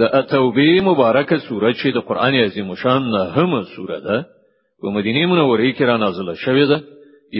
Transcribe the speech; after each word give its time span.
د 0.00 0.06
توبې 0.32 0.70
مبارکه 0.90 1.36
سوره 1.48 1.70
چې 1.80 1.88
د 1.96 1.98
قران 2.08 2.34
عظیم 2.44 2.74
شان 2.82 3.02
نه 3.14 3.22
هم 3.36 3.50
سوره 3.76 3.98
ده 4.06 4.16
په 4.82 4.86
مدینه 4.96 5.26
منوره 5.32 5.72
کې 5.76 5.84
را 5.90 5.96
نازله 5.96 6.34
شوې 6.44 6.66
ده 6.72 6.78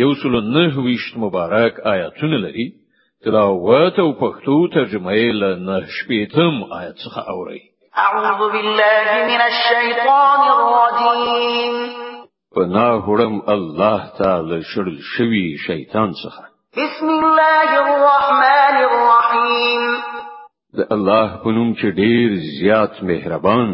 یو 0.02 0.10
سل 0.22 0.34
نه 0.56 0.80
ویشت 0.84 1.14
مبارک 1.24 1.80
آیاتونه 1.94 2.38
لري 2.46 2.66
تلاوت 3.24 3.98
او 4.04 4.08
پښتو 4.22 4.56
ترجمه 4.74 5.12
یې 5.22 5.30
له 5.42 5.50
نه 5.68 5.76
شپیتم 5.96 6.52
آیت 6.80 6.96
څخه 7.04 7.18
اوري 7.32 7.60
اعوذ 7.96 8.26
بالله 8.52 9.04
من 9.30 9.40
الشیطان 9.50 10.40
الرجیم 10.56 11.74
پناه 12.56 13.04
وړم 13.08 13.36
الله 13.56 14.00
تعالی 14.22 14.62
شړل 14.74 14.96
شوی 15.16 15.46
شیطان 15.66 16.12
څخه 16.12 16.44
بسم 16.82 17.06
الله 17.16 17.68
الرحمن 17.86 18.76
الرحیم 18.88 20.17
د 20.76 20.80
الله 20.94 21.28
په 21.42 21.48
نوم 21.56 21.68
چې 21.80 21.88
ډیر 22.00 22.28
زیات 22.60 22.94
مهربان 23.10 23.68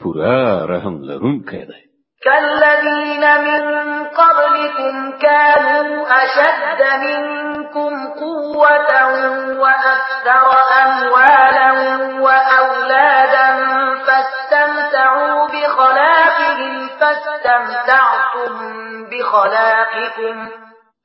پورا 0.00 0.44
رحم 0.72 0.96
لرونکی 1.10 1.62
دی 1.68 1.80
كالذين 2.24 3.24
من 3.48 3.62
قبلكم 4.04 5.12
كانوا 5.22 6.04
أشد 6.24 6.82
منكم 7.06 7.92
قوة 8.20 8.90
وأكثر 9.62 10.48
أموالا 10.84 11.70
وأولادا 12.24 13.48
فاستمتعوا 14.06 15.48
بخلاقهم 15.52 16.88
فاستمتعتم 17.00 18.52
بخلاقكم 19.10 20.48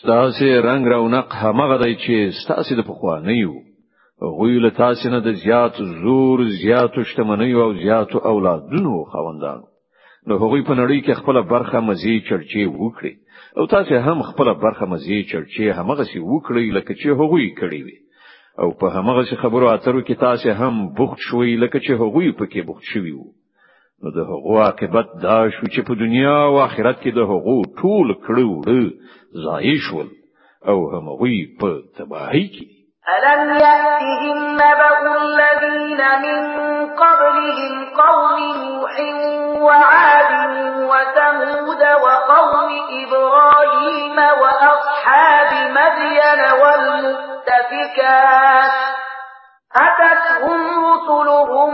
ستاسو 0.00 0.44
رنگ 0.62 0.86
رونق 0.94 1.26
همغه 1.44 1.76
دی 1.84 1.94
چې 2.04 2.14
ستاسو 2.44 2.72
د 2.78 2.82
پخوا 2.88 3.14
نه 3.28 3.34
یو 3.44 3.52
غوی 4.36 4.56
له 4.64 4.70
تاسو 4.82 5.06
نه 5.14 5.20
د 5.26 5.28
زیات 5.44 5.74
زور 6.02 6.38
زیات 6.62 6.94
شتمنۍ 7.10 7.52
او 7.64 7.70
زیات 7.84 8.12
اولادونو 8.32 8.92
خوندان 9.10 9.60
نو 10.26 10.32
هغوی 10.42 10.62
په 10.68 10.74
نړۍ 10.80 10.98
کې 11.04 11.12
خپل 11.20 11.36
برخه 11.52 11.78
مزي 11.88 12.14
چرچی 12.28 12.62
وکړي 12.80 13.12
او 13.58 13.64
تاسو 13.74 13.94
هم 14.06 14.18
خپل 14.30 14.46
برخه 14.64 14.84
مزي 14.92 15.18
چرچی 15.30 15.64
همغه 15.78 16.04
سی 16.10 16.18
وکړي 16.32 16.64
لکه 16.76 16.92
چې 17.00 17.08
هغوی 17.20 17.46
کړی 17.60 17.78
وي 17.86 17.98
او 18.62 18.68
په 18.80 18.86
همغه 18.96 19.22
خبرو 19.42 19.66
اترو 19.76 20.00
کې 20.08 20.14
تاسو 20.26 20.48
هم 20.60 20.74
بوخت 20.98 21.18
شوي 21.28 21.52
لکه 21.62 21.78
چې 21.84 21.92
هغوی 22.02 22.28
پکې 22.38 22.60
بوخت 22.68 22.84
شوي 22.92 23.12
وو 23.18 23.26
نو 24.06 24.10
د 24.18 24.20
هغو 24.32 24.54
عاقبت 24.66 25.08
دا 25.24 25.38
شو 25.54 25.66
چې 25.72 25.80
په 25.88 25.92
دنیا 26.02 26.36
او 26.48 26.54
آخرت 26.66 26.96
کې 27.02 27.10
د 27.14 27.18
هغو 27.32 27.56
ټول 27.80 28.06
کړو 28.24 28.48
وړو 28.54 28.84
ضایع 29.44 29.76
شول 29.86 30.08
او 30.70 30.76
هم 30.92 31.04
همغوی 31.04 31.36
په 31.60 31.68
تباهی 31.98 32.46
کې 32.54 32.66
ألم 33.14 33.40
یاتهم 33.66 34.36
نبأ 34.62 34.92
الذین 35.02 36.00
من 36.24 36.38
قبلهم 37.02 37.74
قوم 38.00 38.42
نوح 38.56 38.94
وعاد 39.66 40.30
وثمود 40.90 41.82
وقوم 42.06 42.54
إبراهيم 43.02 44.16
وأصحاب 44.42 45.50
مدين 45.78 46.38
والمؤتفكات 46.62 48.74
أتتهم 49.76 50.60
رسلهم 50.78 51.70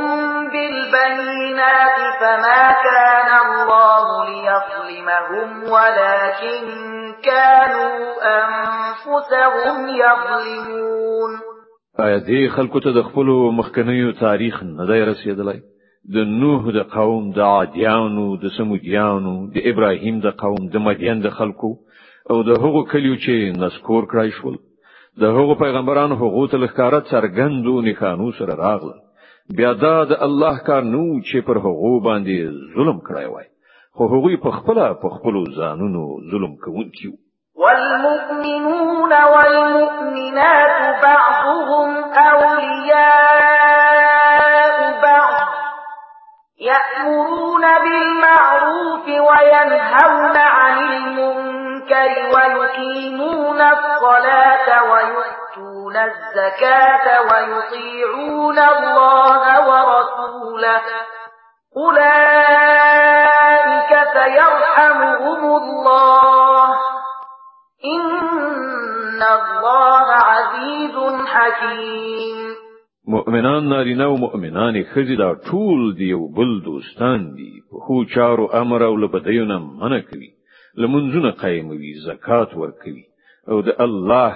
بالبينات 0.51 2.21
فما 2.21 2.73
كان 2.73 3.31
الله 3.47 4.25
ليظلمهم 4.29 5.63
ولكن 5.63 6.65
كانوا 7.23 7.99
أنفسهم 8.25 9.89
يظلمون 9.89 11.41
آیا 12.01 12.19
دې 12.19 12.55
خلکو 12.57 12.81
ته 12.81 12.91
د 12.99 13.03
خپل 13.09 13.31
مخکنیو 13.59 14.13
تاریخ 14.23 14.63
نه 14.69 14.87
دی 14.93 15.01
رسیدلی 15.11 15.57
د 16.17 16.27
نوح 16.45 16.71
د 16.79 16.87
قوم 16.95 17.31
د 17.41 17.47
عادیانو 17.49 18.29
د 18.45 18.49
سمودیانو 18.59 19.35
د 19.59 19.69
ابراهیم 19.75 20.21
د 20.29 20.39
قوم 20.47 20.71
د 20.75 20.87
مدین 20.89 21.21
د 21.29 21.37
خلکو 21.41 21.73
او 22.31 22.41
د 22.53 22.65
هغو 22.65 22.85
کلیو 22.95 23.17
چې 23.17 23.59
نسکور 23.67 24.03
کړای 24.15 24.31
شول 24.41 24.57
د 25.21 25.23
هغو 25.37 25.55
پیغمبرانو 25.62 26.15
حقوق 26.21 26.53
لخکارت 26.62 27.05
سرګندو 27.12 27.75
نښانو 27.87 28.29
سره 28.39 28.53
راغله 28.65 28.97
بیا 29.59 29.71
دا 29.84 29.97
د 30.11 30.12
الله 30.27 30.56
کار 30.69 30.83
نو 30.95 31.03
چې 31.29 31.37
پر 31.49 31.56
هغو 31.65 31.93
باندې 32.06 32.37
ظلم 32.77 32.99
کړی 33.09 33.27
وای 33.33 33.47
خو 33.97 34.03
هغوی 34.12 34.34
په 34.45 34.51
خپل 34.59 34.77
په 35.03 35.09
خپل 35.17 35.34
ځانونو 35.59 36.03
ظلم 36.31 36.53
کوونکي 36.65 37.06
والمؤمنون 37.62 39.12
والمؤمنات 39.34 40.73
بعضهم 41.09 41.89
أولياء 42.31 44.77
بعض 45.06 45.47
يأمرون 46.71 47.65
بالمعروف 47.85 49.05
وينهون 49.29 50.37
عن 50.59 50.77
المنكر 50.91 51.67
المنكر 51.93 52.59
ويقيمون 52.59 53.60
الصلاة 53.60 54.69
ويؤتون 54.93 55.97
الزكاة 55.97 57.21
ويطيعون 57.21 58.59
الله 58.59 59.44
ورسوله 59.69 60.81
أولئك 61.76 62.41
سيرحمهم 64.15 65.44
الله 65.44 66.75
إن 67.84 69.22
الله 69.22 70.06
عزيز 70.12 71.19
حكيم 71.26 72.49
مؤمنان 73.10 73.69
نارینه 73.69 74.05
او 74.05 74.16
مؤمنان 74.16 74.84
خزي 74.94 75.16
دا 75.16 75.34
ټول 75.34 75.94
دی 75.99 76.12
او 76.12 76.28
بل 76.28 76.60
دوستان 76.65 77.34
دی 77.34 77.34
دي 77.43 77.60
خو 77.87 78.05
چارو 78.05 78.49
امر 78.53 78.82
او 78.84 78.97
لبدیونه 78.97 79.59
منع 79.59 80.00
لمنځونه 80.83 81.31
قائموي 81.31 81.93
زکات 82.06 82.50
ورکوي 82.61 83.05
او 83.50 83.62
د 83.62 83.71
الله 83.87 84.33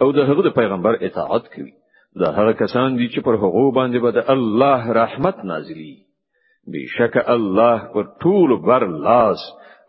او 0.00 0.12
د 0.16 0.18
هغه 0.28 0.50
پیغمبر 0.60 0.94
اطاعت 1.08 1.44
کوي 1.54 1.74
دا 2.20 2.28
هغه 2.38 2.52
کسان 2.60 2.90
دي 2.98 3.06
چې 3.12 3.20
پر 3.26 3.34
هغه 3.42 3.64
باندې 3.78 3.98
به 4.04 4.32
الله 4.34 4.82
رحمت 5.02 5.36
نازلي 5.50 5.96
بشک 6.72 7.14
الله 7.36 7.78
پر 7.94 8.04
ټول 8.22 8.50
بر 8.68 8.86
لاس 9.06 9.40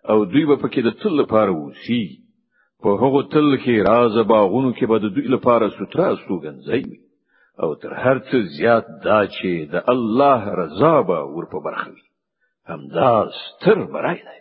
او 0.08 0.24
دوی 0.24 0.44
به 0.46 0.56
پکې 0.56 0.78
د 0.86 0.90
تل 1.02 1.08
لپاره 1.20 1.50
وسی 1.50 2.23
په 2.84 2.90
هغه 3.02 3.20
تل 3.32 3.48
کې 3.64 3.74
راز 3.88 4.16
باغونو 4.30 4.70
کې 4.78 4.84
به 4.90 4.96
د 5.04 5.06
دوی 5.16 5.26
لپاره 5.34 5.64
سترا 5.76 6.06
استوګنځي 6.16 6.82
او 7.62 7.68
تر 7.82 7.92
هر 8.04 8.16
څه 8.28 8.34
زیات 8.56 8.86
دا 9.06 9.20
چې 9.36 9.50
د 9.72 9.74
الله 9.94 10.42
رضا 10.62 10.94
به 11.08 11.18
ورپه 11.34 11.58
برخه 11.66 11.88
وي 11.94 12.04
همدا 12.70 13.10
ستر 13.42 13.78
برای 13.94 14.18
دی 14.28 14.38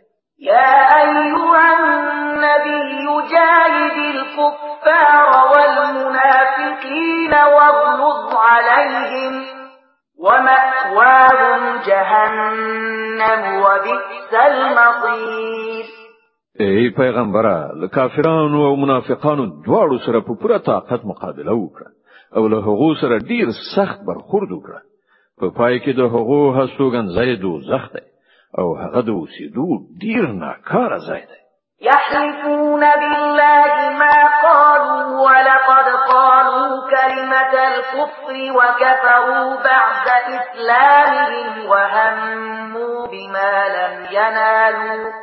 يا 0.52 0.76
أيها 1.04 1.68
النبي 1.80 3.06
جاهد 3.32 3.96
الكفار 4.16 5.30
والمنافقين 5.54 7.34
واغلظ 7.56 8.30
عليهم 8.50 9.34
ومأواهم 10.24 11.62
جهنم 11.88 13.42
وبئس 13.64 14.34
المصير 14.52 16.03
ای 16.60 16.90
پیغمبره 16.90 17.72
لکافرانو 17.76 18.62
او 18.66 18.76
منافقانو 18.82 19.62
دواړو 19.66 19.98
سره 20.06 20.20
په 20.22 20.34
پوره 20.42 20.60
طاقت 20.60 21.06
مقابله 21.06 21.52
وکړه 21.54 21.88
او 22.36 22.48
له 22.48 22.58
هغو 22.58 22.96
سره 23.02 23.20
ډیر 23.20 23.48
سخت 23.76 24.00
برخورد 24.08 24.52
وکړه 24.52 24.82
په 25.40 25.50
پا 25.50 25.58
پای 25.58 25.80
کې 25.80 25.94
د 25.98 26.00
هغو 26.00 26.52
هڅوګن 26.58 27.06
ځای 27.16 27.36
دوزخ 27.36 27.94
دی 27.94 28.06
او 28.60 28.76
هغه 28.82 29.02
د 29.02 29.10
اوسېدو 29.10 29.68
ډیر 30.02 30.28
ناکاره 30.28 30.98
ځای 31.00 31.22
دی 31.32 31.40
يحلفون 31.88 32.82
بالله 33.02 33.72
ما 34.02 34.18
قالوا 34.44 35.06
ولقد 35.26 35.88
قالوا 36.12 36.70
كلمة 36.94 37.54
الكفر 37.72 38.36
وكفروا 38.58 39.50
بعد 39.70 40.08
إسلامهم 40.40 41.50
وهموا 41.70 43.08
بما 43.12 43.54
لم 43.78 43.94
ينالوا 44.12 45.23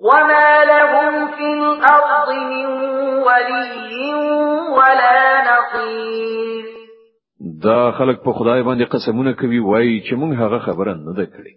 وما 0.00 0.64
لهم 0.64 1.26
في 1.26 1.54
الأرض 1.58 2.28
من 2.52 2.66
ولي 3.18 4.14
ولا 4.76 5.42
نصير 5.50 6.64
دا 7.40 7.90
خلک 7.90 8.22
په 8.22 8.32
خدای 8.32 8.62
باندې 8.62 8.84
قسمونه 8.94 9.32
کوي 9.40 9.58
وایي 9.60 10.00
چې 10.06 10.12
مونږ 10.20 10.32
هغه 10.42 10.58
خبره 10.66 10.94
نه 10.94 11.12
ده 11.18 11.26
کړې 11.34 11.54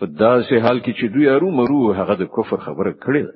په 0.00 0.04
داسې 0.22 0.54
حال 0.64 0.78
کې 0.84 0.92
چې 1.00 1.04
دوی 1.14 1.28
ارو 1.36 1.50
مرو 1.50 1.92
هغه 1.98 2.14
د 2.14 2.24
کفر 2.36 2.56
خبره 2.66 2.92
کړې 3.04 3.22
ده 3.26 3.32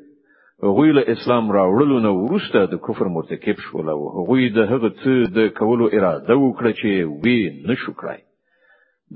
هغوی 0.66 0.92
له 0.92 1.02
اسلام 1.14 1.44
راوړلو 1.58 1.96
نه 2.06 2.10
وروسته 2.22 2.58
د 2.66 2.74
کفر 2.86 3.08
مرتکب 3.16 3.56
شول 3.66 3.88
او 3.94 4.00
هغوی 4.16 4.48
د 4.48 4.58
هغه 4.72 4.88
څه 4.88 5.28
د 5.36 5.48
کولو 5.60 5.84
اراده 5.96 6.34
وکړه 6.40 6.70
چې 6.80 6.90
وی 7.24 7.38
نشو 7.68 7.92
کړای 7.92 8.20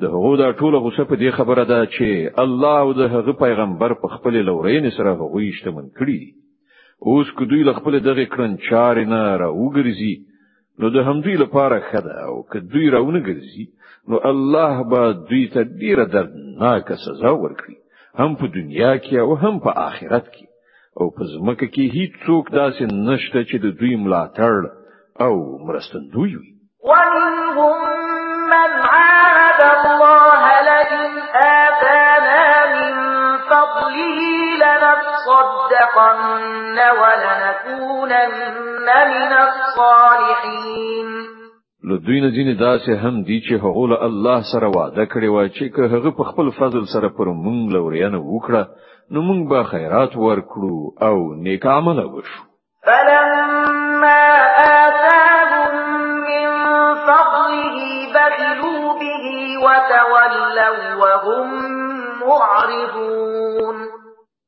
د 0.00 0.04
هغو 0.12 0.36
دا 0.40 0.46
ټول 0.60 0.74
غوسه 0.82 1.04
په 1.08 1.16
دې 1.22 1.30
خبره 1.38 1.64
ده 1.70 1.80
چې 1.94 2.40
الله 2.44 2.76
او 2.84 2.92
د 3.00 3.10
هغه 3.14 3.32
پیغمبر 3.44 3.92
په 4.04 4.08
خپل 4.14 4.34
لورین 4.48 4.86
سره 4.98 5.12
هغوی 5.22 5.50
شتمن 5.56 5.88
کړي 5.98 6.20
اوس 7.10 7.32
کو 7.40 7.44
دوی 7.50 7.62
له 7.68 7.72
خپل 7.80 7.98
دغه 8.06 8.24
کړن 8.34 8.52
چارې 8.68 9.04
نه 9.12 9.20
راوګرځي 9.42 10.14
نو 10.80 10.90
د 10.94 10.96
همدوی 11.08 11.36
لپاره 11.44 11.80
خدا 11.90 12.16
او 12.28 12.36
که 12.52 12.58
دوی 12.72 12.86
راونه 12.96 13.20
ګرځي 13.26 13.66
نو 14.08 14.20
الله 14.32 14.82
به 14.90 15.12
دوی 15.30 15.42
ته 15.54 15.60
ډیره 15.80 16.04
درناک 16.14 16.92
سزا 17.06 17.32
ورکړي 17.42 17.76
هم 18.20 18.34
په 18.40 18.46
دنیا 18.58 18.92
کې 19.04 19.14
او 19.26 19.36
هم 19.44 19.60
په 19.66 19.70
آخرت 19.88 20.26
کې 20.34 20.46
او 21.00 21.10
په 21.16 21.22
ځمکه 21.34 21.66
کې 21.74 21.94
هیڅ 21.96 22.12
څوک 22.26 22.52
داسې 22.60 22.84
نشته 23.10 23.44
چې 23.48 23.56
د 23.64 23.66
دوی 23.82 23.94
ملاتړ 24.04 24.56
او 25.26 25.58
مرستندوی 25.68 26.32
وي 26.40 26.50
ومنهم 26.90 28.00
من 28.54 28.72
عاد 28.92 29.21
عَبَدَ 29.60 29.84
اللَّهَ 29.90 30.42
لَئِنْ 30.70 31.02
آتَانَا 31.62 32.44
مِنْ 32.74 32.92
فَضْلِهِ 33.50 34.18
لَنَصَّدَّقَنَّ 34.64 36.76
وَلَنَكُونَنَّ 37.00 38.86
مِنَ 39.14 39.30
الصَّالِحِينَ 39.46 41.08
نو 41.84 41.96
دوی 41.96 42.20
نه 42.20 42.28
هم 43.02 43.22
دي 43.22 43.40
چې 43.40 43.52
هغه 43.62 44.04
الله 44.06 44.42
سره 44.52 44.68
وعده 44.76 45.04
کړی 45.06 45.28
و 45.36 45.48
چې 45.48 45.64
که 45.76 45.82
هغه 45.94 46.10
په 46.10 46.24
خپل 46.24 46.50
فضل 46.50 46.84
سره 46.94 47.08
پر 47.08 47.26
مونږ 47.44 47.72
لوريانه 47.72 48.18
وکړه 48.20 48.64
نو 49.10 49.20
مونږ 49.22 49.48
به 49.48 49.62
خیرات 49.64 50.10
ورکړو 50.10 51.02
او 51.02 51.34
نیک 51.34 51.66
عمل 51.66 51.98
وشو 52.04 52.42
فلما 52.86 54.36
آتاهم 54.58 55.72
من 56.28 56.56
فضله 57.08 58.01
وتولوا 59.62 60.94
وهم 60.94 61.50
معرضون 62.28 63.88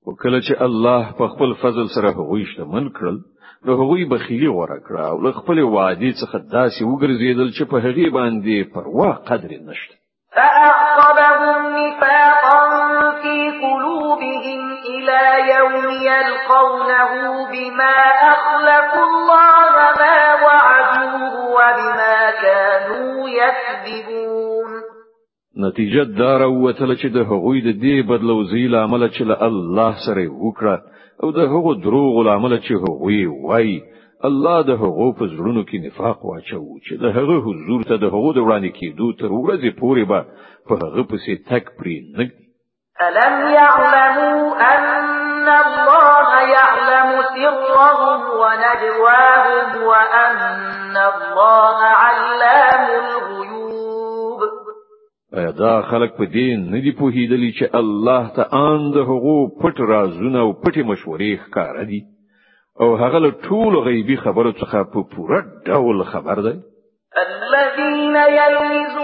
وکله 0.07 0.41
چې 0.47 0.63
الله 0.69 1.13
په 1.19 1.29
خپل 1.29 1.55
فضل 1.63 1.87
سره 1.95 2.11
هغوی 2.11 2.45
من 2.59 2.89
کړل 2.97 3.19
نو 3.67 3.73
هغوی 3.83 4.05
بخیلی 4.05 4.49
ورکړه 4.49 5.01
او 5.01 5.21
له 5.21 5.33
خپل 5.33 5.59
وعده 5.63 6.13
څخه 6.23 6.39
داسې 6.57 6.81
وګرځیدل 6.85 7.51
چې 7.57 7.65
په 7.71 7.81
باندې 8.15 8.75
پروا 8.75 9.11
قدر 9.31 9.51
نشته 9.71 9.95
فأعقبهم 10.37 11.67
نفاقا 11.67 12.61
في 13.23 13.51
قلوبهم 13.63 14.63
إلى 14.85 15.53
يوم 15.55 15.93
يلقونه 15.95 17.13
بما 17.53 17.97
أخلف 18.33 18.91
الله 18.95 19.75
ما 20.01 20.19
وعدوه 20.43 21.45
وبما 21.55 22.31
كانوا 22.43 23.29
يكذبون 23.29 24.54
نتیجه 25.57 26.05
دا 26.05 26.37
راوتله 26.39 26.95
چې 26.97 27.09
د 27.17 27.17
هغوی 27.17 27.61
د 27.65 27.75
دې 27.83 28.07
بدلوځي 28.11 28.65
لامل 28.75 29.09
چې 29.15 29.23
له 29.31 29.37
الله 29.47 29.95
سره 30.07 30.25
وکړه 30.45 30.77
او 31.23 31.31
د 31.31 31.39
هغو 31.53 31.75
دروغ 31.75 32.23
لامل 32.29 32.59
چې 32.59 32.73
هغوی 32.75 33.27
وای 33.27 33.81
الله 34.29 34.63
د 34.63 34.71
هغو 34.83 35.13
په 35.19 35.25
زړونو 35.35 35.63
کې 35.69 35.87
نفاق 35.87 36.25
واچو 36.25 36.61
چې 36.87 36.95
د 37.03 37.05
هغه 37.19 37.39
حضور 37.47 37.83
ته 37.89 37.97
د 37.97 38.05
هغو 38.15 38.33
د 38.33 38.39
وړاندې 38.47 38.71
کېدو 38.79 39.13
تر 39.21 39.31
ورځې 39.43 39.71
پورې 39.81 40.05
به 40.11 40.25
په 40.69 40.75
هغه 40.83 41.03
پسې 41.11 41.35
تک 41.51 41.65
پرې 41.79 41.97
نه 42.19 42.31
ألم 43.07 43.35
يعلموا 43.59 44.47
أن 44.75 45.49
الله 45.65 46.31
يعلم 46.57 47.25
سرهم 47.35 48.21
ونجواهم 48.43 49.67
وأن 49.83 50.97
الله 50.97 51.79
علام 51.85 52.85
الغيوب 53.03 53.54
ایا 55.43 55.51
دا 55.59 55.71
خلق 55.91 56.17
په 56.17 56.25
دین 56.35 56.61
نه 56.73 56.81
دی 56.85 56.91
پوهیدلی 56.99 57.51
چې 57.59 57.75
الله 57.81 58.29
ته 58.37 58.59
آن 58.61 58.85
د 58.97 58.99
هغو 59.11 59.37
پټ 59.63 59.83
رازونه 59.93 60.39
او 60.45 60.53
پټې 60.63 60.83
مشورې 60.91 61.31
ښکار 61.43 61.83
دي 61.91 62.01
او 62.83 62.89
هغه 63.03 63.19
له 63.25 63.31
ټول 63.47 63.79
غیبی 63.89 64.17
خبرو 64.25 64.53
څخه 64.61 64.93
په 64.93 65.09
پوره 65.15 65.41
ډول 65.69 66.05
خبر 66.13 66.43
دی 66.49 66.55
الذين 67.25 68.17
يلمزون 68.41 69.04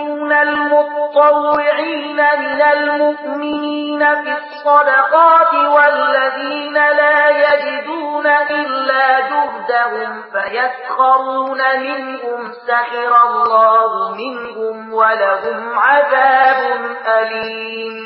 المتطوعين 1.18 2.16
من 2.16 2.60
المؤمنين 2.76 3.98
في 3.98 4.32
الصدقات 4.42 5.54
والذين 5.74 6.74
لا 6.74 7.18
يجدون 7.44 8.26
إلا 8.50 9.20
جهدهم 9.30 10.22
فيسخرون 10.32 11.58
منهم 11.82 12.50
سخر 12.68 13.12
الله 13.30 14.14
منهم 14.22 14.92
ولهم 14.94 15.58
عذاب 15.78 16.62
أليم 17.22 18.00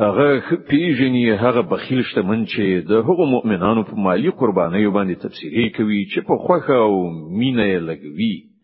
اغه 0.00 0.42
پیژنی 0.68 1.30
هغه 1.30 1.62
بخیل 1.62 2.02
شته 2.02 2.22
من 2.22 2.44
چې 2.44 2.88
د 2.88 2.92
هغو 2.92 3.26
مؤمنانو 3.34 3.82
په 3.82 3.92
مالی 3.96 4.30
قربانیو 4.30 4.90
باندې 4.92 5.16
تفسیري 5.24 5.70
کوي 5.76 6.04
چې 6.14 6.26
په 6.26 6.36
خوخه 6.46 6.72
او 6.74 7.08
مینه 7.38 7.78
لګوي 7.78 8.55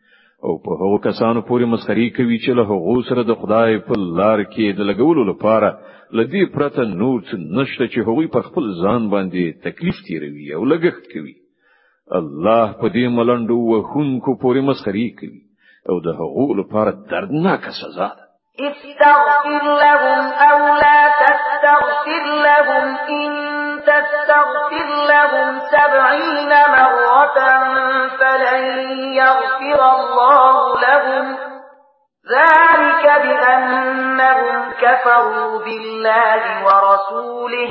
او 0.46 0.52
په 0.64 0.70
هغو 0.80 0.96
کسانو 1.04 1.42
پورې 1.48 1.66
مسخري 1.72 2.06
کوي 2.16 2.36
چې 2.44 2.56
له 2.58 2.64
هغو 2.70 2.94
سره 3.08 3.22
د 3.26 3.36
خدای 3.42 3.78
په 3.88 3.98
لار 4.20 4.40
کې 4.44 4.78
د 4.78 4.88
لګولو 4.90 5.22
لپاره 5.28 5.68
لدی 6.20 6.42
پرته 6.56 6.86
نور 7.02 7.20
نشته 7.58 7.86
چې 7.92 8.08
هغوی 8.08 8.26
پر 8.36 8.42
خپل 8.48 8.66
ځان 8.80 9.06
باندې 9.12 9.60
تکلیف 9.66 10.00
تیروي 10.08 10.48
او 10.56 10.64
لګښت 10.72 11.04
کوي 11.12 11.34
الله 12.20 12.66
په 12.80 12.92
دې 12.96 13.14
ملندو 13.20 13.60
وهونکو 13.70 14.36
پورې 14.44 14.66
مسخري 14.70 15.06
کوي 15.20 15.42
او 15.92 16.00
د 16.08 16.18
هغو 16.24 16.48
لپاره 16.60 16.96
دردناک 17.14 17.70
سزا 17.80 18.10
ده 18.18 18.68
استغفر 18.72 19.80
لهم 19.86 20.20
او 20.50 20.58
لا 20.84 21.00
تستغفر 21.24 22.22
لهم 22.48 22.86
ان 23.20 23.42
يستفتونهم 25.12 25.60
سبعين 25.70 26.48
مرة 26.48 27.38
فلن 28.16 28.62
يغفر 29.14 29.80
الله 29.94 30.80
لهم 30.82 31.36
ذلك 32.30 33.04
بأنهم 33.24 34.72
كفروا 34.80 35.58
بالله 35.64 36.42
ورسوله 36.64 37.70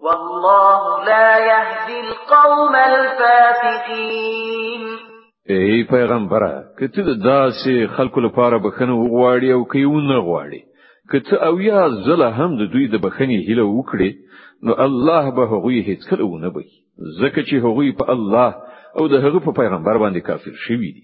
والله 0.00 1.04
لا 1.04 1.38
يهدي 1.38 2.00
القوم 2.00 2.76
الفاسقين 2.76 4.96
ای 5.50 5.56
إيه 5.56 5.86
پیغمبره 5.90 6.62
کته 6.80 7.02
د 7.02 7.10
داسې 7.24 7.96
خلکو 7.96 8.20
لپاره 8.20 8.58
بخنه 8.58 8.94
وغواړي 8.94 9.52
او 9.52 9.64
کوي 9.64 9.86
نه 10.08 10.18
غواړي 10.26 10.60
کته 11.12 11.36
او 11.46 11.60
یا 11.60 11.88
زله 11.88 12.28
هم 12.30 12.56
د 12.58 12.70
دوی 12.72 12.86
د 12.88 12.94
بخنی 13.06 13.36
هله 13.48 13.62
وکړي 13.64 14.10
نو 14.62 14.74
الله 14.84 15.30
به 15.30 15.44
هغوی 15.46 15.82
هیڅ 15.84 16.00
کله 16.10 16.24
ونه 16.28 16.48
بي 16.50 16.64
ځکه 17.20 17.42
چې 17.42 17.54
هغوی 17.64 17.92
په 17.92 18.10
الله 18.14 18.54
او 18.98 19.08
د 19.08 19.14
هغه 19.24 19.38
په 19.40 19.52
پیغمبر 19.52 19.96
باندې 19.98 20.20
کافر 20.28 20.54
شوی 20.66 20.92
دي 20.96 21.02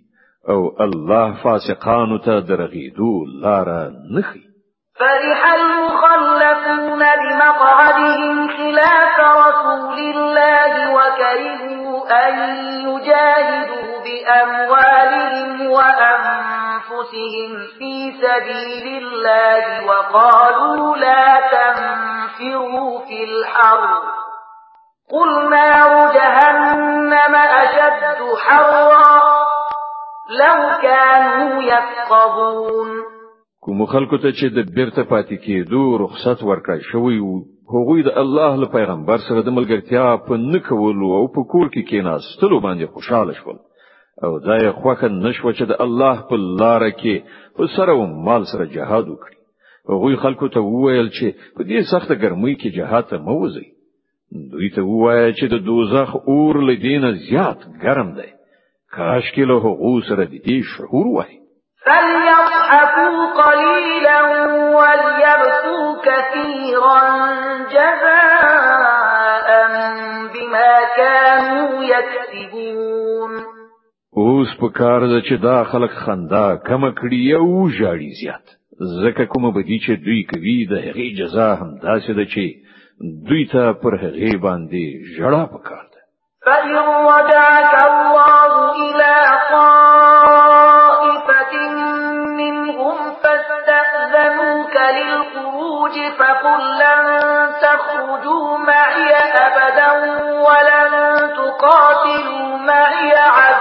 او 0.48 0.76
الله 0.82 1.34
فاسقانو 1.42 2.18
ته 2.18 2.40
درغیدو 2.40 3.24
لار 3.42 3.68
نه 4.14 4.22
خي 4.22 4.42
فرح 4.98 5.40
المخلفون 5.54 6.98
بمقعدهم 7.22 8.48
خلاف 8.56 9.16
رسول 9.20 10.00
الله 10.00 10.94
وكرهوا 10.96 12.02
أن 12.10 12.34
يجاهدوا 12.88 13.88
بأموالهم 14.06 15.66
وأنفسهم 15.70 16.61
أنفسهم 16.98 17.58
في 17.78 18.12
سبيل 18.24 19.04
الله 19.06 19.84
وقالوا 19.88 20.96
لا 20.96 21.36
تنفروا 21.54 22.98
في 23.06 23.24
الحرب 23.24 24.02
قل 25.10 25.50
نار 25.50 26.12
جهنم 26.14 27.34
أشد 27.36 28.18
حرا 28.38 29.38
لو 30.30 30.80
كانوا 30.82 31.62
يفقهون 31.62 32.88
کوم 33.64 33.86
خلکو 33.86 34.16
ته 34.16 34.30
چې 34.30 34.46
د 34.56 34.70
بیرته 34.76 35.02
پاتې 35.02 35.36
کېدو 35.46 35.82
رخصت 36.04 36.42
ورکړی 36.48 36.80
شوی 36.92 37.18
وو 37.20 37.34
هغوی 37.74 38.02
د 38.02 38.08
الله 38.22 38.56
له 38.62 38.66
پیغمبر 38.76 39.18
سره 39.28 39.40
د 39.42 39.48
ملګرتیا 39.58 40.04
په 40.28 40.34
نکولو 40.54 41.12
او 41.18 41.28
په 41.34 41.44
کور 41.52 41.66
کې 41.74 41.86
کېناستلو 41.90 42.60
باندې 42.66 42.90
خوشاله 42.94 43.32
شول 43.40 43.58
او 44.22 44.38
دا 44.38 44.56
یې 44.64 44.72
خوخه 44.82 45.08
نشو 45.08 45.52
چې 45.58 45.64
د 45.70 45.72
الله 45.84 46.16
په 46.28 46.36
لار 46.60 46.82
کې 47.00 47.14
په 47.56 47.62
سره 47.76 47.92
او 47.96 48.06
مال 48.26 48.42
سره 48.52 48.64
جهاد 48.74 49.04
وکړي 49.08 49.36
هغوی 49.90 50.16
خلکو 50.24 50.48
ته 50.54 50.60
وویل 50.60 51.08
چې 51.16 51.26
په 51.56 51.62
دې 51.70 51.80
سخته 51.92 52.14
ګرمۍ 52.22 52.54
کې 52.60 52.70
جهاد 52.76 53.04
ته 53.10 53.16
مه 53.26 53.32
وځئ 53.40 53.68
دوی 54.52 54.68
ته 54.76 54.80
ووایه 54.90 55.32
چې 55.38 55.46
د 55.52 55.56
دوزخ 55.66 56.10
اور 56.30 56.54
لدینه 56.68 57.10
زیات 57.28 57.60
ګرم 57.84 58.08
دی 58.18 58.30
کاش 58.96 59.24
کې 59.34 59.42
له 59.50 59.56
هغو 59.66 59.94
سره 60.08 60.22
د 60.24 60.34
دې 60.46 60.58
شعور 60.72 61.06
وای 61.16 61.34
فليضحكوا 61.84 63.16
قليلا 63.42 64.20
وليبكوا 64.78 65.86
كثيرا 66.08 67.00
جزاء 67.72 69.46
بما 70.34 70.74
كانوا 70.96 71.84
يكسبون 71.84 72.91
اوس 74.20 74.48
په 74.60 74.68
کار 74.78 75.00
ده 75.06 75.18
چې 75.28 75.34
دا 75.46 75.58
خلک 75.64 75.92
خندا 76.04 76.46
کم 76.68 76.82
کړی 76.98 77.18
یو 77.34 77.46
ژاړي 77.76 78.10
زیات 78.20 78.46
زکه 79.02 79.24
کوم 79.32 79.44
بدی 79.56 79.78
چې 79.84 79.92
دوی 80.06 80.20
کوي 80.32 80.58
د 80.72 80.74
هغې 80.86 81.08
جزا 81.20 81.50
هم 81.60 81.70
داسې 81.88 82.10
ده 82.18 82.24
چې 82.32 82.44
دوی 83.28 83.42
ته 83.52 83.62
پر 83.82 83.92
هغې 84.04 84.32
باندې 84.44 84.84
ژړا 85.14 85.42
پکار 85.54 85.84
ده 85.92 86.00
فَإِنْ 86.46 86.70
رَجَعَكَ 87.12 87.74
اللَّهُ 87.92 88.52
إِلَى 88.86 89.14
طَائِفَةٍ 89.52 91.52
مِّنْهُمْ 92.40 92.96
فَاسْتَأْذَنُوكَ 93.22 94.74
لِلْخُرُوجِ 94.98 95.96
فَقُلْ 96.20 96.62
لَنْ 96.84 97.02
تَخْرُجُوا 97.64 98.48
مَعِي 98.70 99.08
أَبَدًا 99.46 99.92
وَلَنْ 100.46 100.92
تُقَاتِلُوا 101.40 102.48
مَعِي 102.70 103.10
عَدُوًّا 103.18 103.51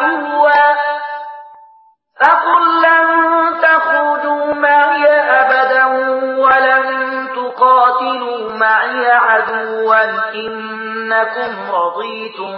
عدوا 9.49 10.03
إنكم 10.35 11.51
رضيتم 11.71 12.53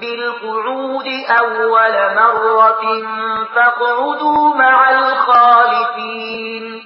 بالقعود 0.00 1.06
أول 1.42 1.96
مرة 2.20 2.84
فاقعدوا 3.54 4.56
مع 4.58 4.90
الخالفين 4.90 6.82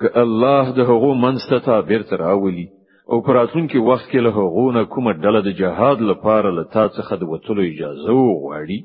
که 0.00 0.20
الله 0.20 0.70
د 0.70 0.80
هغو 0.80 1.14
منځ 1.14 1.64
ته 1.66 1.80
بیرته 1.80 2.16
راولي 2.16 2.68
او 3.12 3.22
په 3.22 3.32
راتلونکي 3.32 3.78
وخت 3.78 4.10
کې 4.10 4.16
له 4.16 4.30
هغو 4.30 4.72
نه 4.72 4.84
کومه 4.84 5.12
ډله 5.24 5.40
د 5.48 5.56
جهاد 5.60 6.00
لپاره 6.10 6.50
له 6.58 6.62
تا 6.72 6.88
څخه 6.88 7.14
د 7.16 7.22
وتلو 7.22 7.62
اجازه 7.70 8.10
وغواړي 8.12 8.80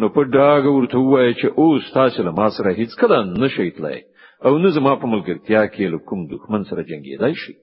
نو 0.00 0.08
په 0.08 0.20
ډاګه 0.36 0.70
ورته 0.72 0.98
وایي 0.98 1.34
چې 1.34 1.58
اوس 1.58 1.92
تاسو 1.94 2.22
له 2.22 2.30
ما 2.40 2.48
سره 2.58 2.74
هیڅ 2.80 2.96
کله 3.00 3.24
نشئ 3.44 3.70
تلای 3.78 4.00
او 4.44 4.58
نه 4.58 4.68
زما 4.78 4.94
په 5.02 5.06
ملګرتیا 5.14 5.62
کې 5.74 5.80
له 5.94 5.98
کوم 6.08 6.20
دښمن 6.34 6.62
سره 6.70 6.82
جنگیدای 6.90 7.34
شئ 7.42 7.56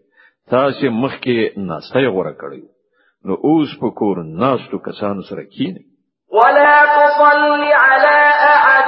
تاسو 0.51 0.87
مخکې 1.01 1.37
ناشته 1.67 2.01
غوړه 2.13 2.33
کړی 2.41 2.61
نو 3.25 3.33
اوس 3.47 3.69
په 3.81 3.87
کور 3.99 4.17
ناشتو 4.41 4.77
کسانو 4.87 5.21
سره 5.29 5.43
کینی 5.53 5.83
ولا 6.37 6.75
تصل 6.97 7.43
على 7.85 8.19
احد 8.53 8.87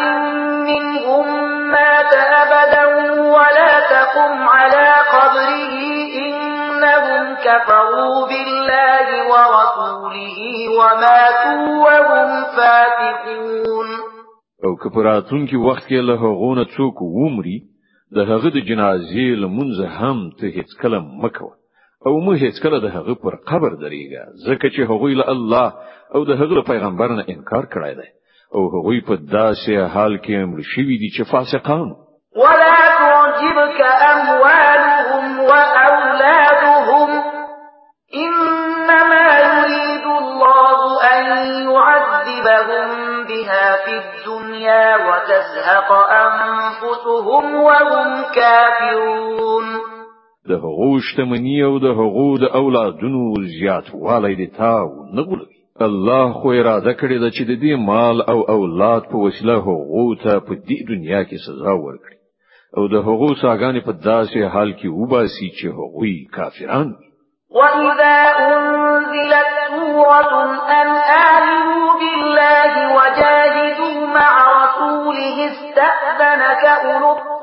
منهم 0.69 1.25
مات 1.73 2.11
ابدا 2.39 2.85
ولا 3.35 3.71
تقم 3.93 4.33
على 4.57 4.87
قبره 5.13 5.79
انهم 6.27 7.23
كفروا 7.45 8.17
بالله 8.29 9.05
ورسوله 9.31 10.39
وماتوا 10.79 11.67
وهم 11.85 12.29
فاتقون 12.55 13.87
او 14.65 14.75
کپراتون 14.83 15.41
کې 15.47 15.55
وخت 15.67 15.83
کې 15.89 15.93
له 16.07 16.15
غونه 16.15 16.65
څوک 16.75 16.95
ومري 17.19 17.57
د 18.13 18.17
هغه 18.31 18.49
د 18.53 18.57
جنازې 18.69 19.25
لمونځ 19.43 19.77
هم 19.99 20.17
ته 20.37 20.45
هیڅ 20.57 20.69
کله 20.81 20.97
مکو 21.21 21.49
او 22.07 22.13
مو 22.25 22.31
هیڅ 22.33 22.55
کله 22.63 22.77
د 22.81 22.87
هغه 22.95 23.13
پر 23.23 23.33
قبر 23.49 23.71
درېږه 23.83 24.23
ځکه 24.47 24.65
چې 24.73 24.79
هغوی 24.89 25.13
له 25.19 25.25
الله 25.33 25.67
او 26.15 26.21
د 26.29 26.31
هغه 26.41 26.61
پیغمبر 26.71 27.09
نه 27.17 27.23
انکار 27.33 27.65
کړی 27.73 27.93
دی 27.99 28.09
او 28.55 28.61
هغوی 28.75 28.99
په 29.07 29.13
داسې 29.37 29.71
حال 29.93 30.13
کې 30.25 30.35
مړ 30.51 30.59
شوي 30.73 30.95
دي 31.01 31.09
چې 31.15 31.23
فاسقان 31.33 31.89
ولا 32.43 32.77
تعجبك 33.01 33.79
اموالهم 34.11 35.23
واولادهم 35.49 37.09
ان 38.23 38.31
قلوبهم 42.45 43.27
بها 43.27 43.77
في 43.85 43.91
الدنيا 44.05 44.95
وتزهق 44.97 45.91
أنفسهم 46.11 47.55
وهم 47.55 48.23
كافرون 48.35 49.63
ده 50.49 50.55
غوش 50.57 51.01
شتمنی 51.13 51.63
او 51.63 51.79
د 51.79 51.85
هغو 51.85 52.37
د 52.37 52.43
اولادونو 52.43 53.33
زیاتوالی 53.59 54.35
د 54.47 54.55
تاو 54.57 54.89
نغولوي 55.13 55.55
الله 55.81 56.33
خو 56.33 56.49
اراده 56.51 56.93
کړې 56.93 57.17
ده 57.23 57.29
چې 57.35 57.43
د 57.49 57.53
دې 57.63 57.75
مال 57.87 58.21
او 58.29 58.41
اولاد 58.57 59.03
په 59.11 59.17
وسیله 59.17 59.55
هغو 59.57 60.07
ته 60.23 60.39
په 60.39 60.53
دې 60.53 60.87
دنیا 60.89 61.23
کې 61.23 61.37
سزا 61.47 61.73
ورکړي 61.85 62.17
او 62.77 62.87
د 62.93 62.95
هغو 63.07 63.29
ساګانې 63.41 63.81
په 63.85 63.91
داسې 64.09 64.39
حال 64.53 64.73
کې 64.73 64.87
وباسي 64.99 65.49
چې 65.57 65.65
هغوی 65.79 66.15
کافران 66.37 66.95
وَإِذَا 67.55 68.17
أُنْزِلَتْ 68.49 69.49
سُورَةٌ 69.71 70.35
أَنْ 70.79 70.87
آمِنُوا 71.31 72.04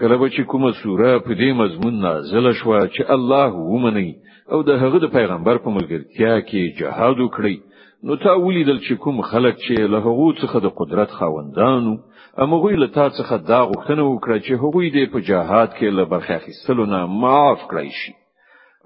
کله 0.00 0.16
به 0.18 0.30
چې 0.30 0.40
کومه 0.46 0.72
سوره 0.82 1.18
په 1.18 1.34
دې 1.34 1.50
مضمون 1.60 2.00
نازله 2.00 2.52
شوه 2.52 2.80
چې 2.88 3.02
الله 3.10 3.52
ومني 3.54 4.16
او 4.52 4.62
د 4.62 4.68
هغه 4.68 4.98
د 4.98 5.06
پیغمبر 5.18 5.56
په 5.64 5.70
ملګرتیا 5.76 6.40
کې 6.40 6.78
جهاد 6.80 7.16
وکړي 7.16 7.56
نو 8.04 8.16
تا 8.16 8.34
ولیدل 8.34 8.78
چې 8.80 8.92
کوم 9.04 9.22
خلک 9.22 9.56
چې 9.64 9.74
له 9.92 9.98
هغو 9.98 10.32
څخه 10.40 10.56
د 10.62 10.68
قدرت 10.80 11.10
خاوندانو 11.10 11.96
امغه 12.46 12.70
له 12.82 12.86
تا 12.86 13.10
څخه 13.10 13.36
دا 13.48 13.60
غوښتنه 13.70 14.00
وکړه 14.12 14.38
چې 14.46 14.52
هغوی 14.62 14.86
دې 14.96 15.04
په 15.12 15.18
جهاد 15.28 15.70
کې 15.78 15.84
له 15.96 16.04
برخه 16.04 16.34
اخیستلو 16.36 16.86
نه 16.86 17.06
معاف 17.06 17.58
کړی 17.70 17.90
شي 18.00 18.12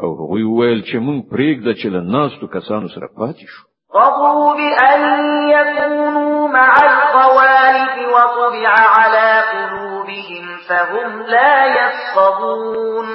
او 0.03 0.09
هغوی 0.21 0.43
ویل 0.45 0.81
چې 0.89 0.97
مونږ 1.07 1.21
پرېږده 1.33 1.73
چې 1.81 1.87
له 1.95 2.01
ناستو 2.15 2.47
کسانو 2.47 2.89
سره 2.95 3.09
پاتې 3.19 3.45
شو 3.55 3.70
رضوا 3.95 4.55
بأن 4.55 5.01
يكونوا 5.49 6.49
مع 6.49 6.75
الخوالف 6.75 7.99
وطبع 8.15 8.69
على 8.69 9.43
قلوبهم 9.53 10.47
فهم 10.69 11.23
لا 11.23 11.65
يفقهون 11.67 13.07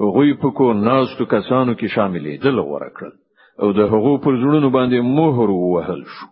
غوی 0.00 0.34
په 0.34 0.50
کو 0.56 0.72
تو 1.18 1.24
کسانو 1.26 1.74
کې 1.74 1.86
شاملې 1.94 2.38
دل 2.44 2.58
ورکړل 2.60 3.12
او 3.62 3.72
د 3.72 3.78
هغو 3.80 4.18
پر 4.18 4.30
زړونو 4.36 4.70
باندې 4.76 5.00
مهر 5.02 5.50
وهل 5.50 6.04
شو 6.06 6.26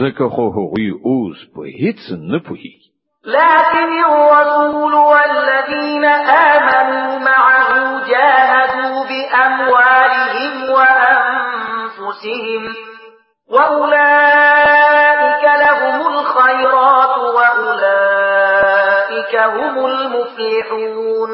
ځکه 0.00 0.28
خو 0.34 0.48
هغوی 0.58 0.90
اوس 1.04 1.36
په 1.54 1.62
هیڅ 1.80 2.12
نه 2.32 2.38
پوهیږي 2.38 2.88
لكن 3.26 3.88
الرسول 4.10 4.94
والذين 4.94 6.04
آمنوا 6.54 7.18
معه 7.18 7.70
جاهدوا 8.10 9.04
بأموالهم 9.10 10.62
وأنفسهم 10.74 12.84
وأولئك 13.50 15.44
لهم 15.64 16.00
الخيرات 16.20 17.18
وأولئك 17.36 19.34
هم 19.36 19.86
المفلحون 19.86 21.30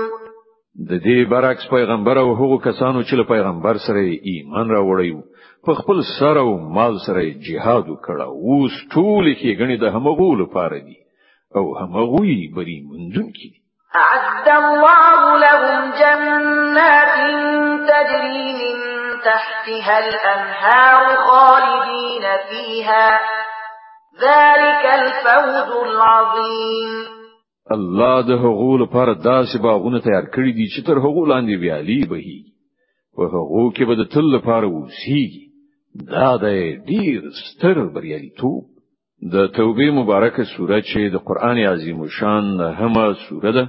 د 0.88 0.90
دې 1.00 1.30
برعکس 1.30 1.64
پیغمبر 1.70 2.16
او 2.18 2.34
هغو 2.40 2.58
کسانو 2.58 3.00
چې 3.02 3.24
پیغمبر 3.28 3.76
سره 3.86 3.98
ایمان 4.30 4.66
راوړی 4.76 5.12
په 5.66 5.72
خپل 5.80 5.98
سره 6.20 6.40
او 6.46 6.58
مال 6.78 6.94
سره 7.06 7.22
جهاد 7.48 7.84
وکړه 7.88 8.26
اوس 8.46 8.74
ټول 8.94 9.24
کې 9.40 9.50
غني 9.60 9.76
د 9.84 9.86
همغو 9.96 10.30
لپاره 10.42 10.78
دي 10.78 10.98
او 11.56 11.64
همغوی 11.80 12.40
بری 12.56 12.78
منځون 12.90 13.28
کې 13.36 13.46
دي 13.52 13.60
اعد 14.06 14.48
الله 14.62 15.12
لهم 15.44 15.72
جنات 16.00 17.18
تجري 17.90 18.48
من 18.60 18.83
تحتها 19.24 19.96
الأنهار 20.08 21.04
خالدين 21.30 22.24
فيها 22.50 23.08
ذلك 24.22 24.84
الفوز 25.00 25.70
العظيم 25.88 26.90
الله 27.76 28.16
د 28.28 28.30
هغو 28.44 28.76
لپاره 28.82 29.14
داسې 29.14 29.58
باغونه 29.62 30.00
تیار 30.06 30.26
کړی 30.34 30.52
دي 30.58 30.66
چې 30.74 30.80
تر 30.86 30.98
هغو 31.06 31.26
لاندې 31.32 31.56
ویالي 31.62 32.00
بهي 32.12 32.38
په 33.16 33.24
هغو 33.34 33.64
کې 33.72 33.82
به 33.88 33.94
د 34.02 34.10
تل 34.14 34.26
لپاره 34.36 34.66
وسیږي 34.66 35.44
دا 36.14 36.30
د 36.42 36.46
ډیر 36.90 37.30
ستر 37.46 37.80
بریالیتوب 37.94 38.62
د 39.32 39.46
توبې 39.56 39.90
مبارکه 40.00 40.44
سوره 40.56 40.78
چې 40.80 41.12
د 41.14 41.24
قران 41.28 41.58
عظیم 41.72 42.06
شان 42.18 42.52
همه 42.80 43.04
سوره 43.28 43.52
ده 43.58 43.64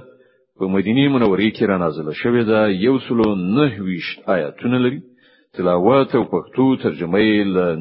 په 0.58 0.64
مدینه 0.74 1.02
منورې 1.18 1.50
کې 1.56 1.62
را 1.70 1.78
نازله 1.84 2.12
شوې 2.22 2.42
ده 2.50 2.68
یو 2.70 2.98
سلو 3.08 3.34
نه 3.36 3.82
ویشت 3.88 4.28
آیاتونه 4.34 4.78
لري 4.84 5.00
تلاوات 5.58 6.14
او 6.14 6.24
پښتو 6.32 6.64
ترجمه 6.82 7.18
یې 7.28 7.38